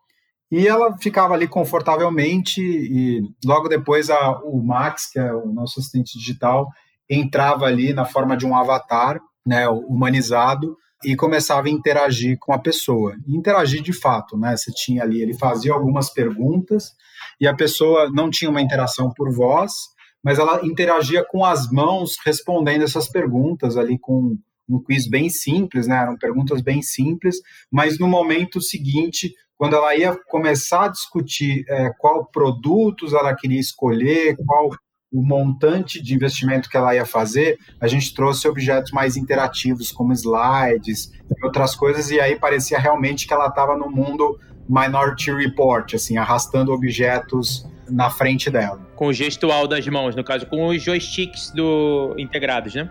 [0.50, 5.78] E ela ficava ali confortavelmente e logo depois a, o Max, que é o nosso
[5.78, 6.66] assistente digital,
[7.08, 10.74] entrava ali na forma de um avatar, né, humanizado,
[11.04, 13.14] e começava a interagir com a pessoa.
[13.26, 14.56] Interagir de fato, né?
[14.56, 16.92] Você tinha ali, ele fazia algumas perguntas
[17.40, 19.72] e a pessoa não tinha uma interação por voz,
[20.28, 24.36] mas ela interagia com as mãos respondendo essas perguntas ali com
[24.68, 25.96] um quiz bem simples, né?
[25.96, 27.36] Eram perguntas bem simples,
[27.72, 33.58] mas no momento seguinte, quando ela ia começar a discutir é, qual produtos ela queria
[33.58, 34.68] escolher, qual
[35.10, 40.12] o montante de investimento que ela ia fazer, a gente trouxe objetos mais interativos, como
[40.12, 41.10] slides
[41.40, 44.38] e outras coisas, e aí parecia realmente que ela estava no mundo
[44.68, 48.80] Minority Report, assim, arrastando objetos na frente dela.
[48.94, 52.90] Com o gestual das mãos, no caso, com os joysticks do integrados, né?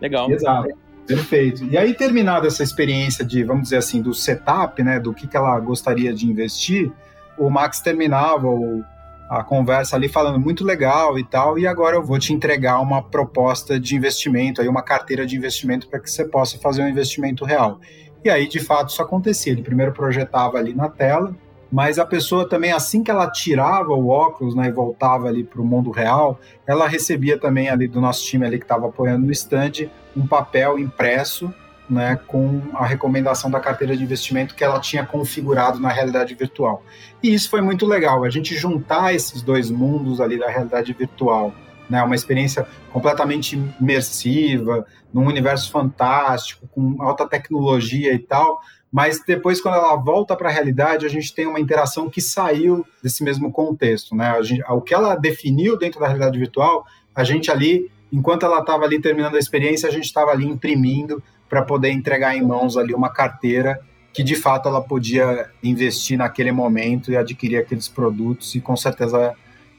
[0.00, 0.30] Legal.
[0.30, 0.68] Exato.
[1.06, 1.64] Perfeito.
[1.64, 5.36] E aí, terminada essa experiência de, vamos dizer assim, do setup, né, do que, que
[5.36, 6.90] ela gostaria de investir,
[7.38, 8.82] o Max terminava o,
[9.28, 13.02] a conversa ali falando muito legal e tal, e agora eu vou te entregar uma
[13.02, 17.44] proposta de investimento, aí uma carteira de investimento para que você possa fazer um investimento
[17.44, 17.80] real.
[18.24, 19.52] E aí, de fato, isso acontecia.
[19.52, 21.36] Ele primeiro projetava ali na tela,
[21.70, 25.60] mas a pessoa também, assim que ela tirava o óculos né, e voltava ali para
[25.60, 29.32] o mundo real, ela recebia também ali do nosso time ali que estava apoiando no
[29.32, 31.52] stand um papel impresso
[31.88, 36.82] né, com a recomendação da carteira de investimento que ela tinha configurado na realidade virtual.
[37.22, 41.54] E isso foi muito legal, a gente juntar esses dois mundos ali da realidade virtual,
[41.88, 48.60] né, uma experiência completamente imersiva, num universo fantástico, com alta tecnologia e tal,
[48.96, 52.82] mas depois, quando ela volta para a realidade, a gente tem uma interação que saiu
[53.02, 54.16] desse mesmo contexto.
[54.16, 54.42] Né?
[54.42, 58.86] Gente, o que ela definiu dentro da realidade virtual, a gente ali, enquanto ela estava
[58.86, 62.94] ali terminando a experiência, a gente estava ali imprimindo para poder entregar em mãos ali
[62.94, 63.78] uma carteira
[64.14, 69.34] que de fato ela podia investir naquele momento e adquirir aqueles produtos e com certeza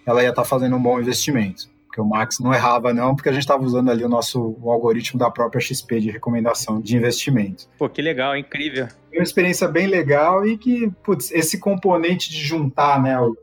[0.06, 3.30] ela ia estar tá fazendo um bom investimento porque o Max não errava não, porque
[3.30, 6.96] a gente estava usando ali o nosso o algoritmo da própria XP de recomendação de
[6.96, 7.68] investimento.
[7.78, 8.88] Pô, que legal, incrível.
[9.10, 13.36] Foi uma experiência bem legal e que, putz, esse componente de juntar, né, o,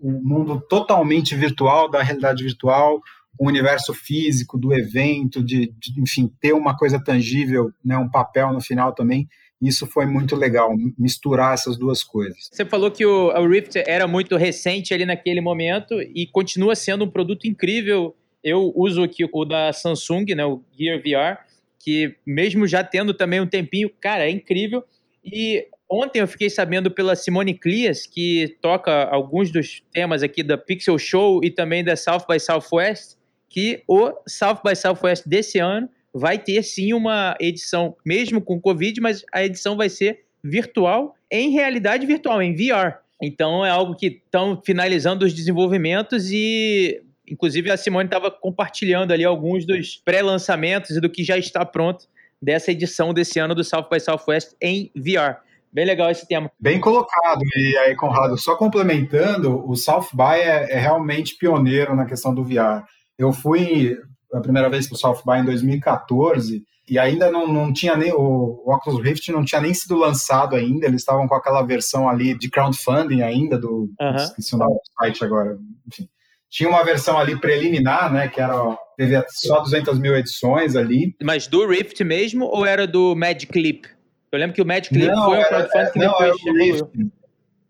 [0.00, 3.00] o mundo totalmente virtual, da realidade virtual,
[3.38, 8.52] o universo físico do evento, de, de, enfim, ter uma coisa tangível, né, um papel
[8.52, 9.28] no final também,
[9.60, 12.48] isso foi muito legal, misturar essas duas coisas.
[12.50, 17.10] Você falou que o, Rift era muito recente ali naquele momento e continua sendo um
[17.10, 18.16] produto incrível.
[18.42, 21.44] Eu uso aqui o da Samsung, né, o Gear VR,
[21.78, 24.82] que mesmo já tendo também um tempinho, cara, é incrível.
[25.22, 30.56] E ontem eu fiquei sabendo pela Simone Clias, que toca alguns dos temas aqui da
[30.56, 33.18] Pixel Show e também da South by Southwest,
[33.48, 39.00] que o South by Southwest desse ano vai ter sim uma edição, mesmo com Covid,
[39.00, 42.98] mas a edição vai ser virtual, em realidade virtual, em VR.
[43.22, 49.24] Então é algo que estão finalizando os desenvolvimentos e, inclusive, a Simone estava compartilhando ali
[49.24, 52.06] alguns dos pré-lançamentos e do que já está pronto
[52.40, 55.40] dessa edição desse ano do South by Southwest em VR.
[55.72, 56.50] Bem legal esse tema.
[56.58, 57.42] Bem colocado.
[57.54, 62.42] E aí, Conrado, só complementando, o South by é, é realmente pioneiro na questão do
[62.42, 62.84] VR.
[63.16, 63.96] Eu fui
[64.32, 68.12] a primeira vez para o South by em 2014 e ainda não, não tinha nem
[68.12, 72.08] o, o Oculus Rift não tinha nem sido lançado ainda, eles estavam com aquela versão
[72.08, 74.16] ali de crowdfunding ainda do uhum.
[74.16, 76.08] esqueci o nome do site agora, enfim.
[76.50, 81.14] Tinha uma versão ali preliminar, né, que era teve só 200 mil edições ali.
[81.22, 83.84] Mas do Rift mesmo ou era do Magic Leap?
[84.32, 86.56] Eu lembro que o Magic Leap não, foi um crowdfunding que não, depois era o
[86.56, 87.19] Rift.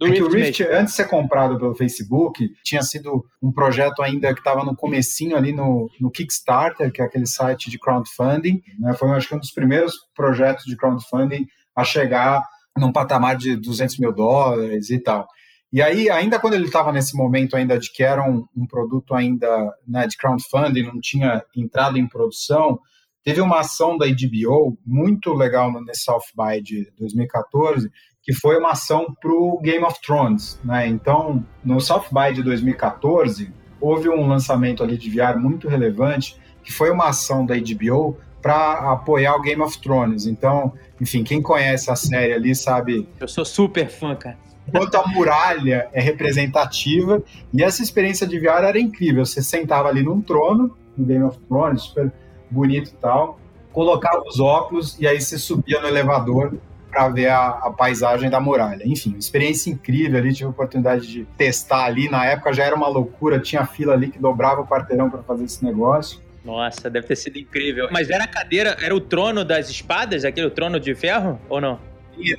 [0.00, 0.74] Do é que o Rift, mesmo.
[0.74, 5.36] antes de ser comprado pelo Facebook, tinha sido um projeto ainda que estava no comecinho
[5.36, 8.62] ali no, no Kickstarter, que é aquele site de crowdfunding.
[8.78, 8.94] Né?
[8.94, 12.42] Foi, acho que, um dos primeiros projetos de crowdfunding a chegar
[12.78, 15.28] num patamar de 200 mil dólares e tal.
[15.70, 19.14] E aí, ainda quando ele estava nesse momento ainda de que era um, um produto
[19.14, 22.80] ainda né, de crowdfunding, não tinha entrado em produção,
[23.22, 27.90] teve uma ação da HBO muito legal no South by de 2014,
[28.30, 30.56] que foi uma ação para o Game of Thrones.
[30.62, 30.86] Né?
[30.86, 36.72] Então, no South by de 2014, houve um lançamento ali de VR muito relevante, que
[36.72, 40.26] foi uma ação da HBO para apoiar o Game of Thrones.
[40.26, 43.08] Então, enfim, quem conhece a série ali sabe.
[43.18, 44.38] Eu sou super fã, cara.
[44.70, 47.20] Quanto a muralha é representativa,
[47.52, 49.26] e essa experiência de VR era incrível.
[49.26, 52.12] Você sentava ali num trono, no Game of Thrones, super
[52.48, 53.40] bonito e tal,
[53.72, 56.56] colocava os óculos e aí você subia no elevador
[56.90, 58.82] para ver a, a, paisagem da muralha.
[58.84, 62.10] Enfim, experiência incrível ali, tive a oportunidade de testar ali.
[62.10, 65.44] Na época já era uma loucura, tinha fila ali que dobrava o quarteirão para fazer
[65.44, 66.20] esse negócio.
[66.44, 67.88] Nossa, deve ter sido incrível.
[67.90, 71.78] Mas era a cadeira, era o trono das espadas, aquele trono de ferro, ou não?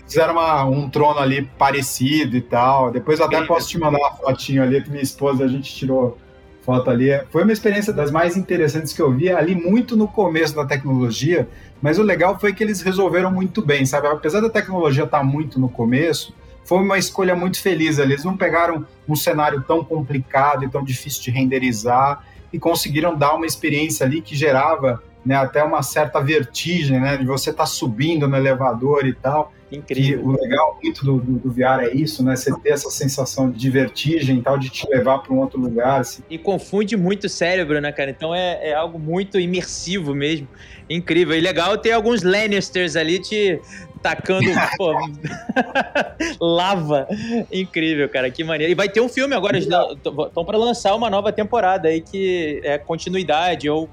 [0.06, 2.92] Fizeram uma, um trono ali parecido e tal.
[2.92, 6.18] Depois eu até posso te mandar uma fotinho ali que minha esposa a gente tirou
[6.62, 7.10] foto ali.
[7.30, 11.48] Foi uma experiência das mais interessantes que eu vi ali muito no começo da tecnologia,
[11.82, 14.08] mas o legal foi que eles resolveram muito bem, sabe?
[14.08, 18.14] Apesar da tecnologia estar muito no começo, foi uma escolha muito feliz ali.
[18.14, 23.34] Eles não pegaram um cenário tão complicado e tão difícil de renderizar e conseguiram dar
[23.34, 27.68] uma experiência ali que gerava né, até uma certa vertigem, né, de você estar tá
[27.68, 29.52] subindo no elevador e tal.
[29.72, 30.20] Incrível.
[30.20, 32.36] Que o legal muito do, do, do, VR é isso, né?
[32.36, 36.02] Você ter essa sensação de vertigem e tal, de te levar para um outro lugar.
[36.02, 36.22] Assim.
[36.30, 38.10] E confunde muito o cérebro, né, cara?
[38.10, 40.48] Então é, é algo muito imersivo mesmo.
[40.90, 41.38] Incrível.
[41.38, 43.62] E legal ter alguns Lannisters ali te
[44.02, 44.94] tacando pô,
[46.42, 47.08] lava.
[47.50, 48.30] Incrível, cara.
[48.30, 48.72] Que maneiro.
[48.72, 52.78] E vai ter um filme agora, estão para lançar uma nova temporada aí que é
[52.78, 53.90] continuidade ou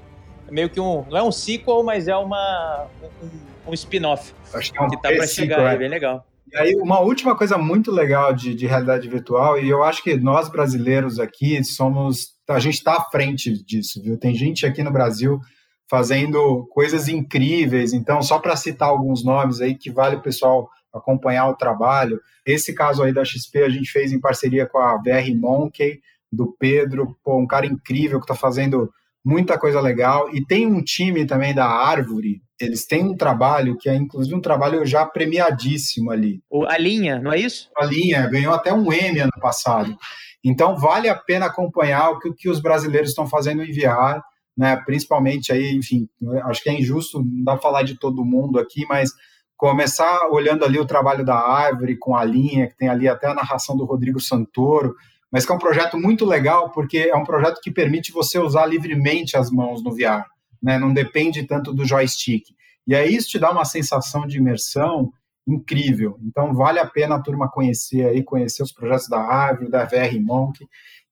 [0.51, 1.05] meio que um.
[1.09, 2.87] Não é um sequel, mas é uma,
[3.23, 3.29] um,
[3.67, 4.33] um spin-off.
[4.53, 5.75] Acho que é um que tá para chegar, é.
[5.75, 6.25] é bem legal.
[6.51, 10.15] E aí, uma última coisa muito legal de, de, realidade virtual, e eu acho que
[10.15, 12.35] nós brasileiros aqui somos.
[12.49, 14.17] A gente está à frente disso, viu?
[14.17, 15.39] Tem gente aqui no Brasil
[15.87, 17.93] fazendo coisas incríveis.
[17.93, 22.19] Então, só para citar alguns nomes aí que vale o pessoal acompanhar o trabalho.
[22.45, 25.99] Esse caso aí da XP a gente fez em parceria com a VR Monkey,
[26.31, 28.91] do Pedro, pô, um cara incrível que está fazendo
[29.29, 30.33] muita coisa legal.
[30.33, 34.41] E tem um time também da Árvore, eles têm um trabalho que é inclusive um
[34.41, 36.41] trabalho já premiadíssimo ali.
[36.67, 37.69] A linha, não é isso?
[37.77, 39.95] A linha, ganhou até um M ano passado.
[40.43, 44.19] Então vale a pena acompanhar o que, que os brasileiros estão fazendo em VR,
[44.57, 44.75] né?
[44.77, 46.09] Principalmente aí, enfim,
[46.45, 49.11] acho que é injusto, não dá pra falar de todo mundo aqui, mas
[49.55, 53.35] começar olhando ali o trabalho da Árvore com a linha, que tem ali até a
[53.35, 54.95] narração do Rodrigo Santoro,
[55.31, 58.65] mas que é um projeto muito legal porque é um projeto que permite você usar
[58.65, 60.25] livremente as mãos no VR,
[60.61, 60.77] né?
[60.77, 62.45] Não depende tanto do joystick.
[62.87, 65.11] E aí isso te dá uma sensação de imersão
[65.47, 66.17] incrível.
[66.23, 70.19] Então vale a pena a turma conhecer aí, conhecer os projetos da Árvore, da VR
[70.19, 70.65] Monk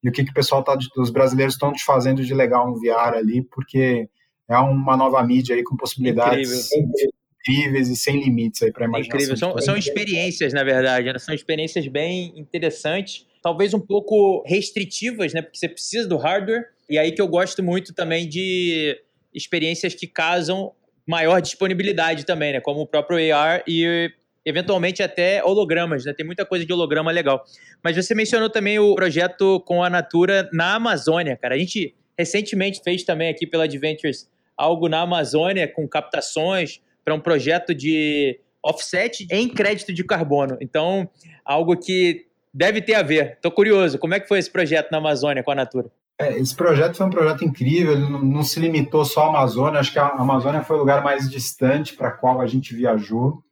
[0.04, 2.80] e o que, que o pessoal tá, os brasileiros estão te fazendo de legal no
[2.80, 4.10] VR ali, porque
[4.50, 9.16] é uma nova mídia aí com possibilidades incrível incríveis e sem limites aí para imaginação.
[9.16, 11.20] Incrível, são, são experiências, na verdade, né?
[11.20, 15.42] são experiências bem interessantes, talvez um pouco restritivas, né?
[15.42, 18.98] Porque você precisa do hardware, e aí que eu gosto muito também de
[19.34, 20.72] experiências que casam
[21.06, 22.62] maior disponibilidade também, né?
[22.62, 24.12] Como o próprio AR e
[24.46, 26.14] eventualmente até hologramas, né?
[26.14, 27.44] Tem muita coisa de holograma legal.
[27.84, 31.56] Mas você mencionou também o projeto com a Natura na Amazônia, cara.
[31.56, 37.22] A gente recentemente fez também aqui pela Adventures algo na Amazônia com captações, para um
[37.22, 40.58] projeto de offset em crédito de carbono.
[40.60, 41.10] Então,
[41.46, 42.27] algo que
[42.58, 43.34] deve ter a ver.
[43.34, 45.92] Estou curioso, como é que foi esse projeto na Amazônia com a Natura?
[46.20, 49.80] É, esse projeto foi um projeto incrível, ele não, não, se limitou só à Amazônia,
[49.80, 53.44] acho que a Amazônia foi o lugar mais distante para qual a gente viajou,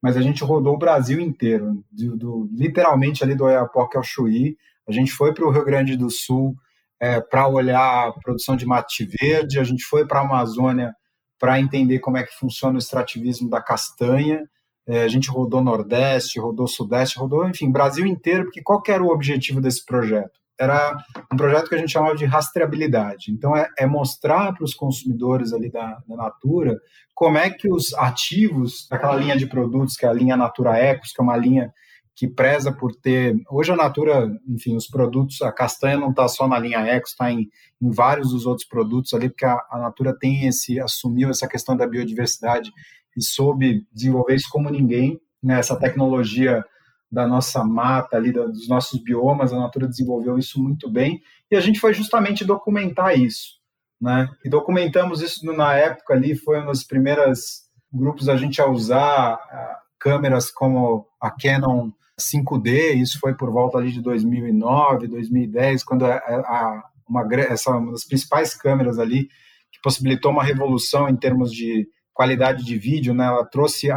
[0.00, 4.56] mas a gente rodou o Brasil inteiro, do, do, literalmente ali do Oiapoque ao Chuí,
[4.88, 6.54] a gente foi para o Rio Grande do Sul
[7.00, 10.94] é, para olhar a produção de mate verde, a gente foi para a Amazônia
[11.40, 14.48] para entender como é que funciona o extrativismo da castanha.
[14.86, 19.12] É, a gente rodou Nordeste, rodou Sudeste, rodou, enfim, Brasil inteiro, porque qual era o
[19.12, 20.40] objetivo desse projeto?
[20.58, 20.96] Era
[21.32, 23.30] um projeto que a gente chamava de rastreabilidade.
[23.30, 26.78] Então, é, é mostrar para os consumidores ali da, da, Natura
[27.14, 31.12] como é que os ativos daquela linha de produtos, que é a linha Natura Ecos,
[31.12, 31.72] que é uma linha
[32.14, 33.34] que preza por ter.
[33.50, 37.30] Hoje a Natura, enfim, os produtos, a castanha não está só na linha Eco, está
[37.30, 37.48] em,
[37.80, 41.76] em, vários dos outros produtos ali, porque a, a, Natura tem esse, assumiu essa questão
[41.76, 42.70] da biodiversidade
[43.16, 46.64] e soube desenvolver isso como ninguém, né, essa tecnologia
[47.10, 51.20] da nossa mata ali, da, dos nossos biomas, a Natura desenvolveu isso muito bem,
[51.50, 53.58] e a gente foi justamente documentar isso,
[54.00, 58.66] né, e documentamos isso na época ali, foi um dos primeiros grupos a gente a
[58.66, 65.84] usar a, câmeras como a Canon 5D, isso foi por volta ali de 2009, 2010,
[65.84, 69.28] quando a, a, uma, essa, uma das principais câmeras ali,
[69.70, 71.86] que possibilitou uma revolução em termos de
[72.22, 73.26] qualidade de vídeo, né?
[73.26, 73.88] ela trouxe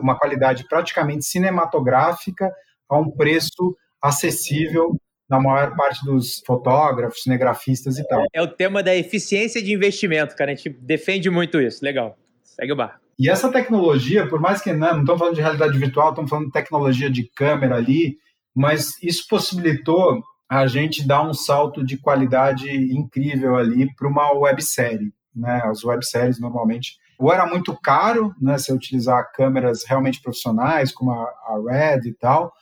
[0.00, 2.50] uma qualidade praticamente cinematográfica
[2.88, 4.96] a um preço acessível
[5.28, 8.24] na maior parte dos fotógrafos, cinegrafistas e tal.
[8.32, 10.52] É o tema da eficiência de investimento, cara.
[10.52, 11.84] A gente defende muito isso.
[11.84, 12.16] Legal.
[12.42, 12.98] Segue o bar.
[13.18, 16.46] E essa tecnologia, por mais que né, não estamos falando de realidade virtual, estamos falando
[16.46, 18.16] de tecnologia de câmera ali,
[18.54, 25.12] mas isso possibilitou a gente dar um salto de qualidade incrível ali para uma websérie.
[25.34, 25.60] Né?
[25.64, 31.24] As webséries normalmente ou era muito caro, né, se utilizar câmeras realmente profissionais, como a,
[31.24, 32.52] a Red e tal,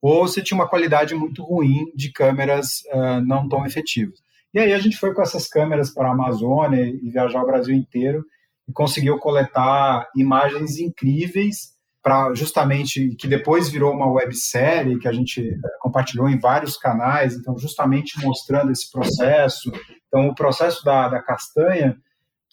[0.00, 4.18] ou você tinha uma qualidade muito ruim de câmeras uh, não tão efetivas.
[4.52, 7.74] E aí a gente foi com essas câmeras para a Amazônia e viajar o Brasil
[7.74, 8.24] inteiro
[8.68, 11.74] e conseguiu coletar imagens incríveis
[12.04, 17.34] para justamente que depois virou uma websérie que a gente eh, compartilhou em vários canais,
[17.34, 19.72] então justamente mostrando esse processo.
[20.06, 21.96] Então o processo da, da castanha,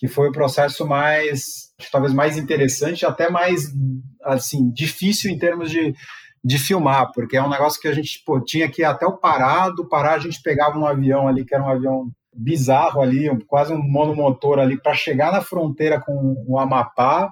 [0.01, 3.71] que foi o processo mais, talvez mais interessante, até mais
[4.23, 5.93] assim difícil em termos de,
[6.43, 9.17] de filmar, porque é um negócio que a gente pô, tinha que ir até o
[9.17, 13.73] parado, parar a gente pegava um avião ali que era um avião bizarro ali, quase
[13.73, 17.32] um monomotor ali, para chegar na fronteira com o Amapá.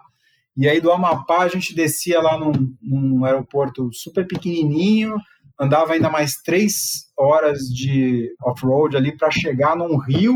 [0.55, 5.15] E aí do Amapá a gente descia lá num, num aeroporto super pequenininho,
[5.59, 10.35] andava ainda mais três horas de off-road ali para chegar num rio,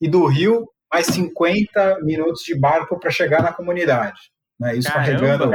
[0.00, 4.20] e do rio mais 50 minutos de barco para chegar na comunidade.
[4.60, 4.76] Né?
[4.76, 5.50] Isso carregando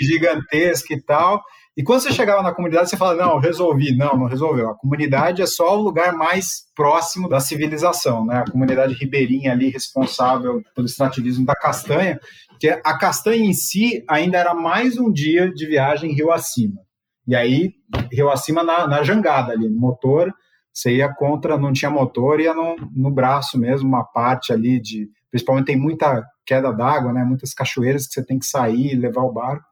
[0.00, 1.40] gigantesco e tal.
[1.76, 3.96] E quando você chegava na comunidade, você fala: não, resolvi.
[3.96, 4.70] Não, não resolveu.
[4.70, 8.38] A comunidade é só o lugar mais próximo da civilização, né?
[8.38, 12.18] A comunidade ribeirinha ali, responsável pelo extrativismo da castanha,
[12.58, 16.80] que a castanha em si ainda era mais um dia de viagem rio acima.
[17.24, 17.72] E aí,
[18.12, 20.34] rio acima na, na jangada ali, no motor,
[20.80, 25.08] você ia contra, não tinha motor, ia no, no braço mesmo, uma parte ali de.
[25.30, 27.24] Principalmente tem muita queda d'água, né?
[27.24, 29.70] Muitas cachoeiras que você tem que sair e levar o barco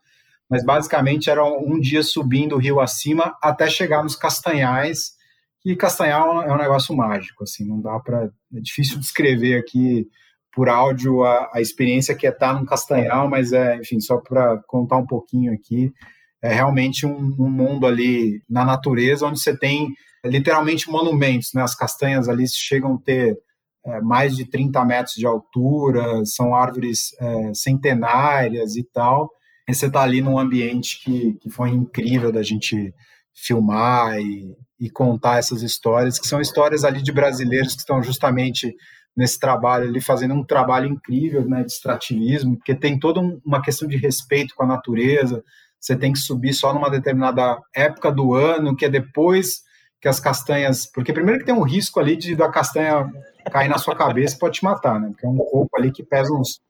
[0.49, 5.13] mas basicamente era um dia subindo o rio acima até chegar nos Castanhais,
[5.61, 10.09] que Castanhal é um negócio mágico, assim, não dá para é difícil descrever aqui
[10.53, 14.59] por áudio a, a experiência que é estar num Castanhal, mas é, enfim, só para
[14.67, 15.93] contar um pouquinho aqui,
[16.41, 19.93] é realmente um, um, mundo ali na natureza onde você tem
[20.25, 21.63] literalmente monumentos, né?
[21.63, 23.39] As castanhas ali chegam a ter
[23.87, 29.31] é, mais de 30 metros de altura, são árvores é, centenárias e tal,
[29.69, 32.93] e você está ali num ambiente que, que foi incrível da gente
[33.35, 38.75] filmar e, e contar essas histórias, que são histórias ali de brasileiros que estão justamente
[39.17, 43.89] nesse trabalho ali, fazendo um trabalho incrível né, de extrativismo, porque tem toda uma questão
[43.89, 45.43] de respeito com a natureza,
[45.81, 49.63] você tem que subir só numa determinada época do ano, que é depois
[50.01, 50.87] que as castanhas.
[50.87, 53.11] Porque primeiro que tem um risco ali de da castanha
[53.51, 55.09] cair na sua cabeça pode te matar, né?
[55.09, 56.61] Porque é um coco ali que pesa uns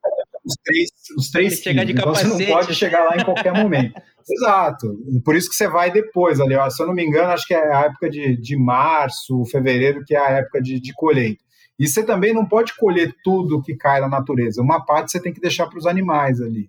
[0.48, 4.00] os três, os três de então você não pode chegar lá em qualquer momento.
[4.30, 4.98] Exato.
[5.24, 6.54] Por isso que você vai depois ali.
[6.54, 6.68] Ó.
[6.70, 10.14] Se eu não me engano, acho que é a época de, de março, fevereiro, que
[10.14, 11.42] é a época de, de colheita.
[11.78, 14.60] E você também não pode colher tudo que cai na natureza.
[14.60, 16.68] Uma parte você tem que deixar para os animais ali,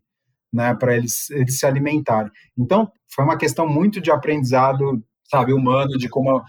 [0.54, 2.32] né, para eles, eles se alimentarem.
[2.58, 6.42] Então, foi uma questão muito de aprendizado, sabe, humano, de como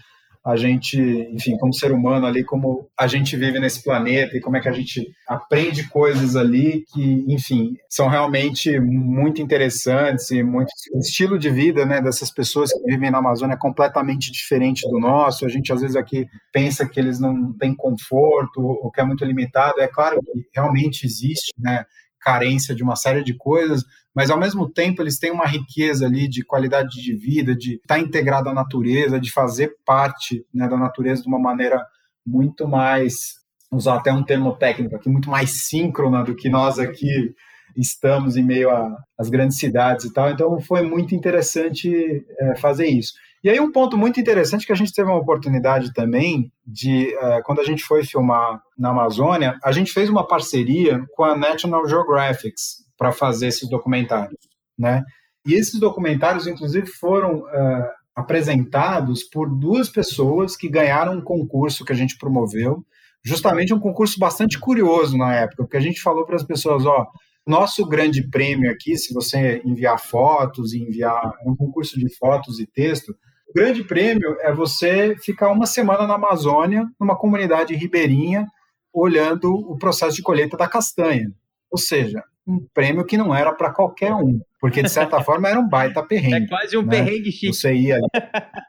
[0.43, 0.99] a gente,
[1.31, 4.67] enfim, como ser humano ali, como a gente vive nesse planeta e como é que
[4.67, 11.37] a gente aprende coisas ali que, enfim, são realmente muito interessantes e muito o estilo
[11.37, 15.45] de vida, né, dessas pessoas que vivem na Amazônia é completamente diferente do nosso.
[15.45, 19.23] A gente às vezes aqui pensa que eles não têm conforto ou que é muito
[19.23, 19.79] limitado.
[19.79, 21.85] É claro que realmente existe, né,
[22.21, 23.83] carência de uma série de coisas,
[24.15, 27.99] mas ao mesmo tempo eles têm uma riqueza ali de qualidade de vida, de estar
[27.99, 31.83] integrado à natureza, de fazer parte né, da natureza de uma maneira
[32.25, 33.35] muito mais,
[33.71, 37.33] usar até um termo técnico aqui, muito mais síncrona do que nós aqui
[37.75, 38.69] estamos em meio
[39.17, 40.29] às grandes cidades e tal.
[40.29, 43.13] Então foi muito interessante é, fazer isso.
[43.43, 47.41] E aí um ponto muito interessante que a gente teve uma oportunidade também de, é,
[47.41, 51.87] quando a gente foi filmar na Amazônia, a gente fez uma parceria com a National
[51.87, 52.53] Geographic
[52.95, 54.37] para fazer esses documentários,
[54.77, 55.03] né?
[55.45, 61.91] E esses documentários, inclusive, foram uh, apresentados por duas pessoas que ganharam um concurso que
[61.91, 62.85] a gente promoveu,
[63.23, 67.07] justamente um concurso bastante curioso na época, porque a gente falou para as pessoas, ó,
[67.45, 73.15] nosso grande prêmio aqui, se você enviar fotos, enviar um concurso de fotos e texto,
[73.51, 78.47] o grande prêmio é você ficar uma semana na Amazônia, numa comunidade ribeirinha,
[78.93, 81.29] olhando o processo de colheita da castanha.
[81.69, 85.59] Ou seja, um prêmio que não era para qualquer um, porque de certa forma era
[85.59, 86.45] um baita perrengue.
[86.45, 86.89] É quase um né?
[86.89, 87.53] perrengue chique.
[87.53, 87.99] Você ia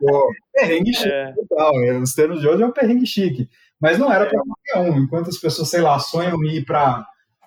[0.01, 1.33] pô, perrengue chique, é.
[1.33, 1.85] total.
[1.85, 3.49] É, os termos de hoje é um perrengue chique,
[3.81, 4.99] mas não era para qualquer um.
[4.99, 7.07] Enquanto as pessoas, sei lá, sonham ir para,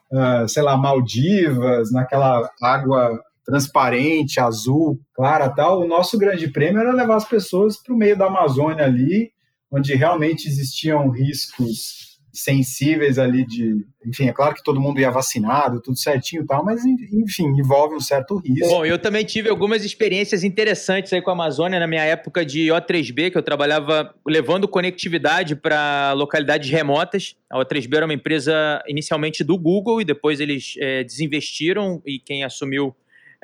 [0.10, 5.82] uh, sei lá, Maldivas, naquela água transparente, azul, clara, tal.
[5.82, 9.32] O nosso grande prêmio era levar as pessoas para o meio da Amazônia ali,
[9.72, 13.86] onde realmente existiam riscos sensíveis ali de.
[14.06, 17.96] Enfim, é claro que todo mundo ia vacinado, tudo certinho e tal, mas enfim, envolve
[17.96, 18.68] um certo risco.
[18.68, 22.68] Bom, eu também tive algumas experiências interessantes aí com a Amazônia na minha época de
[22.68, 27.36] O3B, que eu trabalhava levando conectividade para localidades remotas.
[27.50, 32.44] A O3B era uma empresa inicialmente do Google e depois eles é, desinvestiram e quem
[32.44, 32.96] assumiu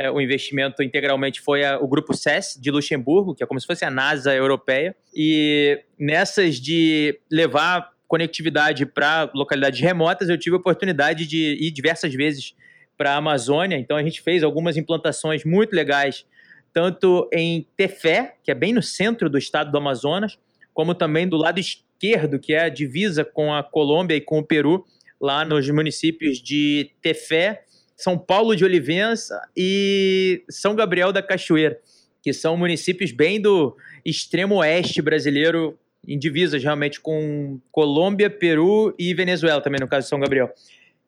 [0.01, 3.67] é, o investimento integralmente foi a, o grupo SES de Luxemburgo, que é como se
[3.67, 4.95] fosse a NASA europeia.
[5.15, 12.13] E nessas de levar conectividade para localidades remotas, eu tive a oportunidade de ir diversas
[12.13, 12.55] vezes
[12.97, 13.77] para a Amazônia.
[13.77, 16.25] Então a gente fez algumas implantações muito legais,
[16.73, 20.37] tanto em Tefé, que é bem no centro do estado do Amazonas,
[20.73, 24.43] como também do lado esquerdo, que é a divisa com a Colômbia e com o
[24.43, 24.83] Peru,
[25.19, 27.63] lá nos municípios de Tefé,
[28.01, 31.79] São Paulo de Olivença e São Gabriel da Cachoeira,
[32.23, 35.77] que são municípios bem do extremo oeste brasileiro,
[36.07, 40.51] em divisas realmente com Colômbia, Peru e Venezuela também, no caso de São Gabriel,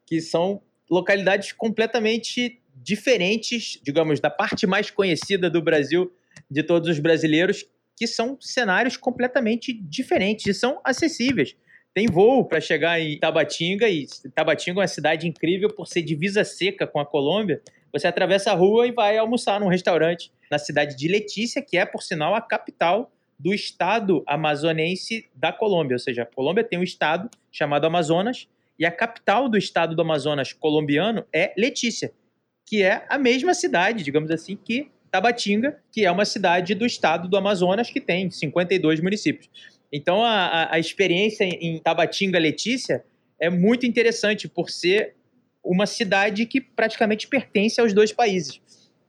[0.06, 6.14] que são localidades completamente diferentes, digamos, da parte mais conhecida do Brasil
[6.50, 7.66] de todos os brasileiros,
[7.98, 11.56] que são cenários completamente diferentes e são acessíveis.
[11.94, 16.44] Tem voo para chegar em Tabatinga, e Tabatinga é uma cidade incrível por ser divisa
[16.44, 17.62] seca com a Colômbia.
[17.92, 21.86] Você atravessa a rua e vai almoçar num restaurante na cidade de Letícia, que é,
[21.86, 25.96] por sinal, a capital do estado amazonense da Colômbia.
[25.96, 28.48] Ou seja, a Colômbia tem um estado chamado Amazonas
[28.80, 32.12] e a capital do estado do Amazonas colombiano é Letícia,
[32.66, 37.28] que é a mesma cidade, digamos assim, que Tabatinga, que é uma cidade do estado
[37.28, 39.48] do Amazonas que tem 52 municípios.
[39.96, 43.06] Então, a, a experiência em Tabatinga, Letícia,
[43.40, 45.14] é muito interessante por ser
[45.64, 48.60] uma cidade que praticamente pertence aos dois países.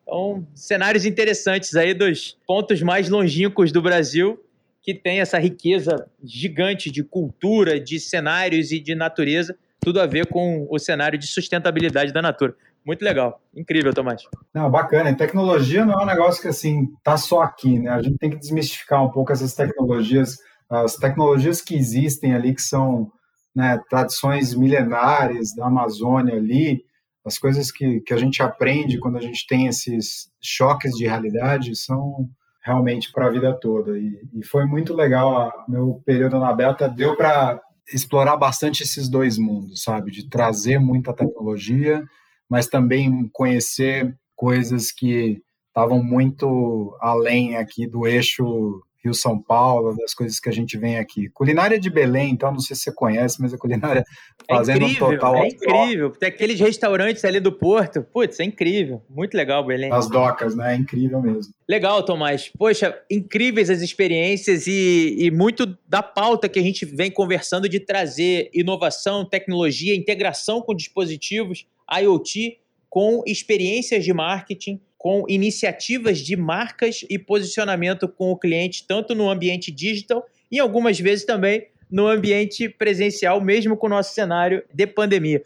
[0.02, 4.38] Então, cenários interessantes aí dos pontos mais longínquos do Brasil,
[4.82, 10.26] que tem essa riqueza gigante de cultura, de cenários e de natureza, tudo a ver
[10.26, 12.54] com o cenário de sustentabilidade da natura.
[12.84, 13.40] Muito legal.
[13.56, 14.22] Incrível, Tomás.
[14.52, 15.16] Não, bacana.
[15.16, 17.90] Tecnologia não é um negócio que, assim, tá só aqui, né?
[17.90, 20.36] A gente tem que desmistificar um pouco essas tecnologias,
[20.68, 23.10] as tecnologias que existem ali, que são
[23.54, 26.84] né, tradições milenares da Amazônia ali,
[27.24, 31.74] as coisas que, que a gente aprende quando a gente tem esses choques de realidade
[31.74, 32.28] são
[32.62, 33.98] realmente para a vida toda.
[33.98, 37.60] E, e, foi muito legal, a, meu período na Beta deu para
[37.92, 40.10] explorar bastante esses dois mundos, sabe?
[40.10, 42.02] De trazer muita tecnologia,
[42.48, 50.40] mas também conhecer coisas que estavam muito além aqui do eixo Rio-São Paulo, das coisas
[50.40, 51.28] que a gente vem aqui.
[51.28, 54.04] Culinária de Belém, então, não sei se você conhece, mas a culinária
[54.48, 55.36] é fazendo incrível, um total...
[55.36, 59.92] É incrível, tem aqueles restaurantes ali do Porto, putz, é incrível, muito legal Belém.
[59.92, 61.52] As docas, né, é incrível mesmo.
[61.68, 62.50] Legal, Tomás.
[62.58, 67.80] Poxa, incríveis as experiências e, e muito da pauta que a gente vem conversando de
[67.80, 77.04] trazer inovação, tecnologia, integração com dispositivos, IoT, com experiências de marketing, com iniciativas de marcas
[77.10, 82.70] e posicionamento com o cliente, tanto no ambiente digital e algumas vezes também no ambiente
[82.70, 85.42] presencial, mesmo com o nosso cenário de pandemia.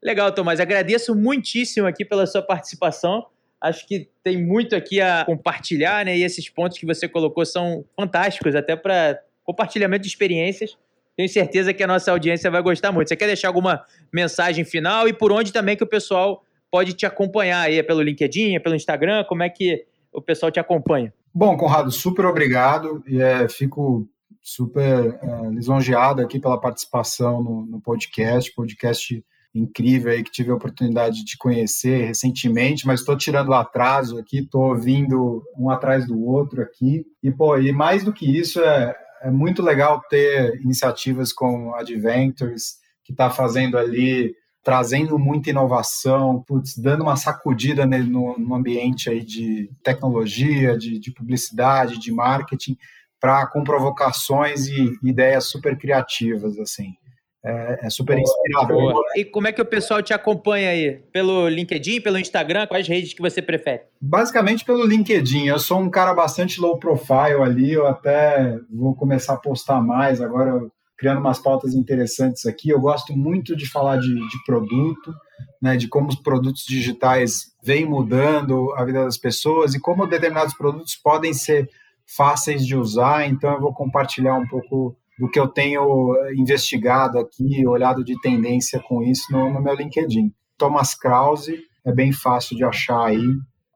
[0.00, 0.60] Legal, Tomás.
[0.60, 3.26] Agradeço muitíssimo aqui pela sua participação.
[3.60, 6.16] Acho que tem muito aqui a compartilhar, né?
[6.16, 10.78] E esses pontos que você colocou são fantásticos, até para compartilhamento de experiências.
[11.16, 13.08] Tenho certeza que a nossa audiência vai gostar muito.
[13.08, 17.04] Você quer deixar alguma mensagem final e por onde também que o pessoal pode te
[17.04, 17.78] acompanhar aí?
[17.78, 19.24] É pelo LinkedIn, é pelo Instagram?
[19.24, 21.12] Como é que o pessoal te acompanha?
[21.32, 24.08] Bom, Conrado, super obrigado e é, fico
[24.42, 30.54] super é, lisonjeado aqui pela participação no, no, podcast, podcast incrível aí que tive a
[30.54, 36.62] oportunidade de conhecer recentemente, mas estou tirando atraso aqui, estou ouvindo um atrás do outro
[36.62, 41.74] aqui e pô, e mais do que isso é, é muito legal ter iniciativas como
[41.74, 49.08] Adventures que está fazendo ali trazendo muita inovação, putz, dando uma sacudida no, no, ambiente
[49.08, 52.76] aí de tecnologia, de, de publicidade, de marketing,
[53.18, 56.94] para com provocações e ideias super criativas, assim.
[57.42, 59.02] É, é super inspirador.
[59.16, 61.00] E como é que o pessoal te acompanha aí?
[61.10, 62.66] Pelo LinkedIn, pelo Instagram?
[62.66, 63.82] Quais redes que você prefere?
[63.98, 65.46] Basicamente pelo LinkedIn.
[65.46, 70.20] Eu sou um cara bastante low profile ali, eu até vou começar a postar mais.
[70.20, 70.60] Agora
[71.00, 72.68] criando umas pautas interessantes aqui.
[72.68, 75.14] Eu gosto muito de falar de, de produto,
[75.60, 80.52] né, de como os produtos digitais vêm mudando a vida das pessoas e como determinados
[80.52, 81.70] produtos podem ser
[82.06, 83.26] fáceis de usar.
[83.26, 88.78] Então, eu vou compartilhar um pouco do que eu tenho investigado aqui, olhado de tendência
[88.86, 90.30] com isso no, no meu LinkedIn.
[90.58, 93.24] Thomas Krause é bem fácil de achar aí,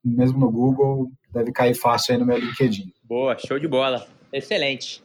[0.04, 2.92] mesmo no Google, deve cair fácil aí no meu LinkedIn.
[3.02, 4.06] Boa, show de bola.
[4.30, 5.02] Excelente.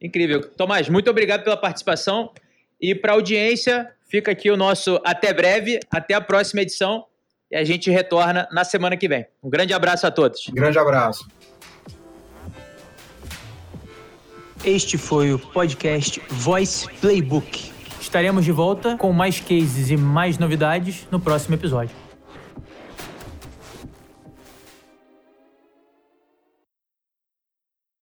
[0.00, 0.42] Incrível.
[0.42, 2.32] Tomás, muito obrigado pela participação.
[2.80, 7.06] E para a audiência, fica aqui o nosso até breve, até a próxima edição.
[7.50, 9.26] E a gente retorna na semana que vem.
[9.42, 10.48] Um grande abraço a todos.
[10.48, 11.28] Um grande abraço.
[14.64, 17.70] Este foi o podcast Voice Playbook.
[18.00, 22.05] Estaremos de volta com mais cases e mais novidades no próximo episódio.